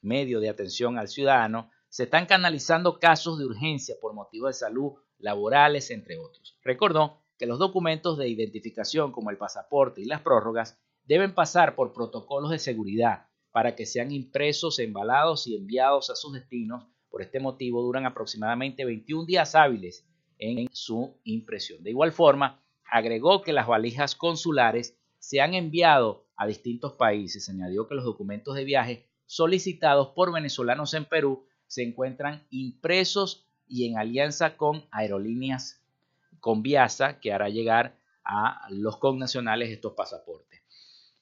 medio 0.04 0.40
de 0.40 0.50
atención 0.50 1.00
al 1.00 1.08
ciudadano, 1.08 1.72
se 1.90 2.04
están 2.04 2.28
canalizando 2.28 3.00
casos 3.00 3.40
de 3.40 3.46
urgencia 3.46 3.96
por 4.00 4.14
motivos 4.14 4.50
de 4.50 4.60
salud, 4.60 4.94
laborales, 5.18 5.90
entre 5.90 6.20
otros. 6.20 6.60
Recordó 6.64 7.24
que 7.40 7.48
los 7.48 7.58
documentos 7.58 8.20
de 8.20 8.30
identificación 8.30 9.12
como 9.12 9.32
el 9.32 9.40
pasaporte 9.40 10.02
y 10.02 10.06
las 10.06 10.22
prórrogas 10.22 10.78
deben 11.06 11.34
pasar 11.34 11.76
por 11.76 11.94
protocolos 11.94 12.52
de 12.52 12.60
seguridad 12.60 13.28
para 13.52 13.76
que 13.76 13.86
sean 13.86 14.12
impresos, 14.12 14.80
embalados 14.80 15.48
y 15.48 15.56
enviados 15.56 16.10
a 16.10 16.16
sus 16.16 16.34
destinos. 16.34 16.86
Por 17.10 17.22
este 17.22 17.40
motivo 17.40 17.82
duran 17.82 18.06
aproximadamente 18.06 18.84
21 18.84 19.26
días 19.26 19.56
hábiles 19.56 20.06
en 20.38 20.68
su 20.74 21.16
impresión. 21.24 21.82
De 21.82 21.92
igual 21.92 22.12
forma, 22.12 22.62
agregó 22.92 23.42
que 23.42 23.54
las 23.54 23.68
valijas 23.68 24.16
consulares 24.16 24.98
se 25.20 25.40
han 25.40 25.54
enviado 25.54 26.26
a 26.36 26.46
distintos 26.46 26.94
países. 26.94 27.48
Añadió 27.48 27.88
que 27.88 27.96
los 27.96 28.04
documentos 28.04 28.56
de 28.56 28.66
viaje 28.66 29.08
solicitados 29.26 30.10
por 30.10 30.34
venezolanos 30.34 30.94
en 30.94 31.06
Perú 31.06 31.46
se 31.68 31.84
encuentran 31.84 32.46
impresos 32.50 33.48
y 33.68 33.90
en 33.90 33.98
alianza 33.98 34.58
con 34.58 34.86
aerolíneas 34.92 35.82
con 36.40 36.62
Viasa, 36.62 37.20
que 37.20 37.34
hará 37.34 37.50
llegar 37.50 37.98
a 38.24 38.68
los 38.70 38.98
connacionales 38.98 39.70
estos 39.72 39.94
pasaportes. 39.94 40.55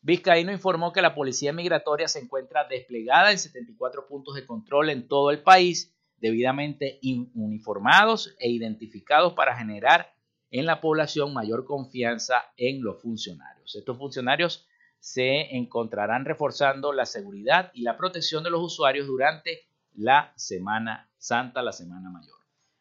Vizcaíno 0.03 0.51
informó 0.51 0.91
que 0.91 1.01
la 1.01 1.15
policía 1.15 1.53
migratoria 1.53 2.09
se 2.09 2.19
encuentra 2.19 2.67
desplegada 2.67 3.31
en 3.31 3.39
74 3.39 4.05
puntos 4.05 4.35
de 4.35 4.45
control 4.45 4.89
en 4.89 5.07
todo 5.07 5.31
el 5.31 5.41
país, 5.41 5.95
debidamente 6.17 6.99
uniformados 7.33 8.35
e 8.37 8.49
identificados 8.49 9.31
para 9.33 9.55
generar 9.55 10.13
en 10.51 10.65
la 10.65 10.81
población 10.81 11.33
mayor 11.33 11.63
confianza 11.63 12.51
en 12.57 12.83
los 12.83 13.01
funcionarios. 13.01 13.75
Estos 13.75 13.97
funcionarios 13.97 14.67
se 14.99 15.55
encontrarán 15.55 16.25
reforzando 16.25 16.91
la 16.91 17.05
seguridad 17.05 17.71
y 17.73 17.83
la 17.83 17.95
protección 17.95 18.43
de 18.43 18.49
los 18.49 18.61
usuarios 18.61 19.07
durante 19.07 19.69
la 19.93 20.33
Semana 20.35 21.09
Santa, 21.17 21.61
la 21.61 21.71
Semana 21.71 22.09
Mayor. 22.09 22.35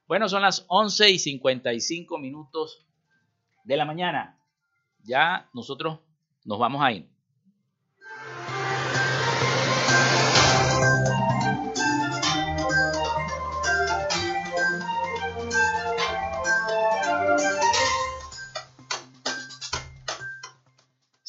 Bueno, 0.08 0.28
son 0.28 0.42
las 0.42 0.64
11 0.66 1.10
y 1.10 1.18
55 1.20 2.18
minutos 2.18 2.84
de 3.62 3.76
la 3.76 3.84
mañana. 3.84 4.40
Ya 5.04 5.48
nosotros 5.52 6.00
nos 6.44 6.58
vamos 6.58 6.82
a 6.82 6.92
ir. 6.92 7.12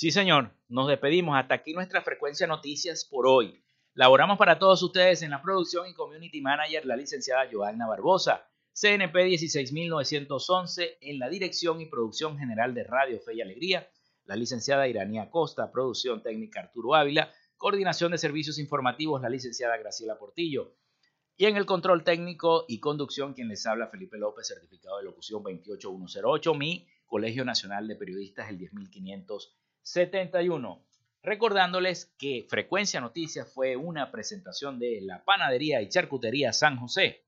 Sí, 0.03 0.11
señor, 0.11 0.51
nos 0.67 0.89
despedimos. 0.89 1.37
Hasta 1.37 1.55
aquí 1.55 1.71
nuestra 1.73 2.01
frecuencia 2.01 2.45
noticias 2.45 3.05
por 3.05 3.25
hoy. 3.25 3.63
Laboramos 3.93 4.37
para 4.37 4.59
todos 4.59 4.83
ustedes 4.83 5.21
en 5.21 5.31
la 5.31 5.41
producción 5.41 5.87
y 5.87 5.93
community 5.93 6.41
manager 6.41 6.85
la 6.85 6.97
licenciada 6.97 7.47
Joanna 7.49 7.87
Barbosa, 7.87 8.45
CNP 8.73 9.29
16911 9.29 10.97
en 10.99 11.19
la 11.19 11.29
dirección 11.29 11.79
y 11.79 11.85
producción 11.85 12.37
general 12.37 12.73
de 12.73 12.83
Radio 12.83 13.21
Fe 13.21 13.35
y 13.35 13.41
Alegría, 13.41 13.87
la 14.25 14.35
licenciada 14.35 14.87
Iranía 14.87 15.29
Costa, 15.29 15.71
producción 15.71 16.21
técnica 16.21 16.61
Arturo 16.61 16.95
Ávila, 16.95 17.31
coordinación 17.57 18.11
de 18.11 18.17
servicios 18.17 18.59
informativos 18.59 19.21
la 19.21 19.29
licenciada 19.29 19.77
Graciela 19.77 20.17
Portillo. 20.17 20.75
Y 21.35 21.45
en 21.45 21.57
el 21.57 21.65
control 21.65 22.03
técnico 22.03 22.65
y 22.67 22.79
conducción, 22.79 23.33
quien 23.33 23.47
les 23.47 23.65
habla, 23.65 23.87
Felipe 23.87 24.17
López, 24.17 24.47
certificado 24.47 24.97
de 24.97 25.05
locución 25.05 25.41
28108, 25.43 26.53
mi 26.53 26.87
Colegio 27.05 27.43
Nacional 27.43 27.87
de 27.87 27.95
Periodistas, 27.95 28.49
el 28.49 28.57
10500 28.57 29.57
71. 29.83 30.85
Recordándoles 31.21 32.13
que 32.17 32.45
Frecuencia 32.49 32.99
Noticias 32.99 33.51
fue 33.53 33.75
una 33.75 34.11
presentación 34.11 34.79
de 34.79 34.99
la 35.01 35.23
Panadería 35.23 35.81
y 35.81 35.89
Charcutería 35.89 36.51
San 36.51 36.77
José. 36.77 37.25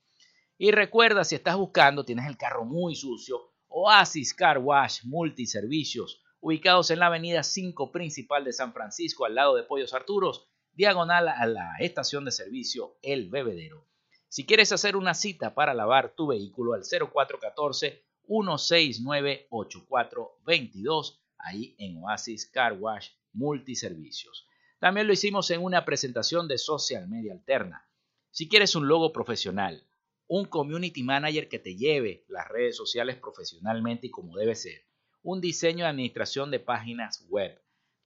Y 0.57 0.71
recuerda, 0.71 1.25
si 1.25 1.35
estás 1.35 1.57
buscando, 1.57 2.05
tienes 2.05 2.27
el 2.27 2.37
carro 2.37 2.63
muy 2.63 2.95
sucio, 2.95 3.51
Oasis 3.67 4.33
Car 4.33 4.59
Wash 4.59 5.03
Multiservicios, 5.03 6.21
ubicados 6.39 6.91
en 6.91 6.99
la 6.99 7.07
avenida 7.07 7.43
5 7.43 7.91
principal 7.91 8.43
de 8.43 8.53
San 8.53 8.73
Francisco, 8.73 9.25
al 9.25 9.35
lado 9.35 9.55
de 9.55 9.63
Pollos 9.63 9.93
Arturos, 9.93 10.47
diagonal 10.73 11.27
a 11.27 11.45
la 11.45 11.75
estación 11.79 12.25
de 12.25 12.31
servicio 12.31 12.97
El 13.01 13.29
Bebedero. 13.29 13.85
Si 14.29 14.45
quieres 14.45 14.71
hacer 14.71 14.95
una 14.95 15.13
cita 15.13 15.55
para 15.55 15.73
lavar 15.73 16.13
tu 16.15 16.27
vehículo 16.27 16.73
al 16.73 16.83
0414 16.83 18.05
1698422 18.27 21.19
ahí 21.37 21.75
en 21.77 22.03
Oasis 22.03 22.49
Car 22.49 22.73
Wash 22.73 23.11
Multiservicios. 23.33 24.47
También 24.79 25.07
lo 25.07 25.13
hicimos 25.13 25.49
en 25.51 25.63
una 25.63 25.85
presentación 25.85 26.47
de 26.47 26.57
Social 26.57 27.07
Media 27.07 27.33
Alterna. 27.33 27.87
Si 28.31 28.49
quieres 28.49 28.75
un 28.75 28.87
logo 28.87 29.13
profesional, 29.13 29.87
un 30.27 30.45
community 30.45 31.03
manager 31.03 31.47
que 31.47 31.59
te 31.59 31.75
lleve 31.75 32.25
las 32.27 32.47
redes 32.47 32.75
sociales 32.75 33.15
profesionalmente 33.15 34.07
y 34.07 34.11
como 34.11 34.35
debe 34.35 34.55
ser, 34.55 34.87
un 35.21 35.41
diseño 35.41 35.85
de 35.85 35.89
administración 35.89 36.51
de 36.51 36.59
páginas 36.59 37.25
web, 37.29 37.59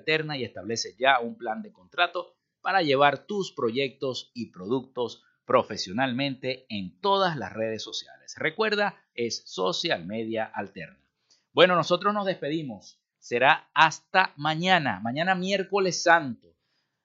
establece 0.45 0.97
ya 0.99 1.21
un 1.21 1.37
plan 1.37 1.61
de 1.63 1.73
contrato 1.73 2.35
para 2.63 2.83
llevar 2.83 3.27
tus 3.27 3.53
proyectos 3.53 4.31
y 4.35 4.51
productos 4.51 5.23
profesionalmente 5.51 6.65
en 6.69 7.01
todas 7.01 7.37
las 7.37 7.53
redes 7.53 7.83
sociales. 7.83 8.37
Recuerda, 8.39 8.95
es 9.15 9.43
social 9.47 10.07
media 10.07 10.45
alterna. 10.45 11.05
Bueno, 11.53 11.75
nosotros 11.75 12.15
nos 12.15 12.25
despedimos. 12.25 13.01
Será 13.19 13.69
hasta 13.75 14.33
mañana, 14.37 15.01
mañana 15.01 15.35
miércoles 15.35 16.05
santo. 16.05 16.55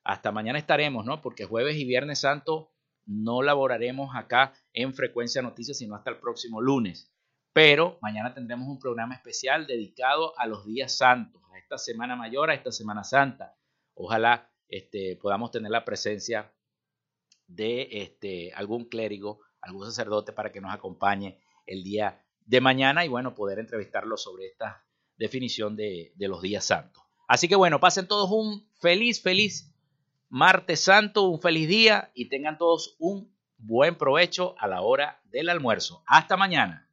Hasta 0.03 0.31
mañana 0.31 0.59
estaremos, 0.59 1.07
¿no? 1.07 1.23
Porque 1.23 1.45
jueves 1.45 1.75
y 1.77 1.85
viernes 1.85 2.19
santo 2.19 2.71
no 3.07 3.41
laboraremos 3.41 4.15
acá 4.15 4.53
en 4.73 4.93
Frecuencia 4.93 5.41
Noticias, 5.41 5.79
sino 5.79 5.95
hasta 5.95 6.11
el 6.11 6.17
próximo 6.17 6.61
lunes. 6.61 7.11
Pero 7.51 7.97
mañana 7.99 8.35
tendremos 8.35 8.67
un 8.67 8.77
programa 8.77 9.15
especial 9.15 9.65
dedicado 9.65 10.37
a 10.37 10.45
los 10.45 10.67
días 10.67 10.95
santos, 10.95 11.41
a 11.51 11.57
esta 11.57 11.79
Semana 11.79 12.15
Mayor, 12.15 12.51
a 12.51 12.53
esta 12.53 12.71
Semana 12.71 13.03
Santa. 13.03 13.57
Ojalá 13.95 14.51
este, 14.69 15.17
podamos 15.19 15.49
tener 15.49 15.71
la 15.71 15.83
presencia 15.83 16.53
de 17.47 17.87
este, 17.91 18.53
algún 18.53 18.85
clérigo, 18.85 19.39
algún 19.61 19.85
sacerdote 19.85 20.33
para 20.33 20.51
que 20.51 20.61
nos 20.61 20.73
acompañe 20.73 21.39
el 21.65 21.83
día 21.83 22.23
de 22.45 22.61
mañana 22.61 23.05
y 23.05 23.07
bueno, 23.07 23.35
poder 23.35 23.59
entrevistarlo 23.59 24.17
sobre 24.17 24.47
esta 24.47 24.83
definición 25.17 25.75
de, 25.75 26.13
de 26.15 26.27
los 26.27 26.41
días 26.41 26.65
santos. 26.65 27.03
Así 27.27 27.47
que 27.47 27.55
bueno, 27.55 27.79
pasen 27.79 28.07
todos 28.07 28.29
un 28.31 28.69
feliz, 28.79 29.21
feliz 29.21 29.73
martes 30.29 30.81
santo, 30.81 31.23
un 31.23 31.41
feliz 31.41 31.67
día 31.67 32.11
y 32.13 32.29
tengan 32.29 32.57
todos 32.57 32.95
un 32.99 33.33
buen 33.57 33.97
provecho 33.97 34.55
a 34.59 34.67
la 34.67 34.81
hora 34.81 35.21
del 35.25 35.49
almuerzo. 35.49 36.03
Hasta 36.05 36.37
mañana. 36.37 36.89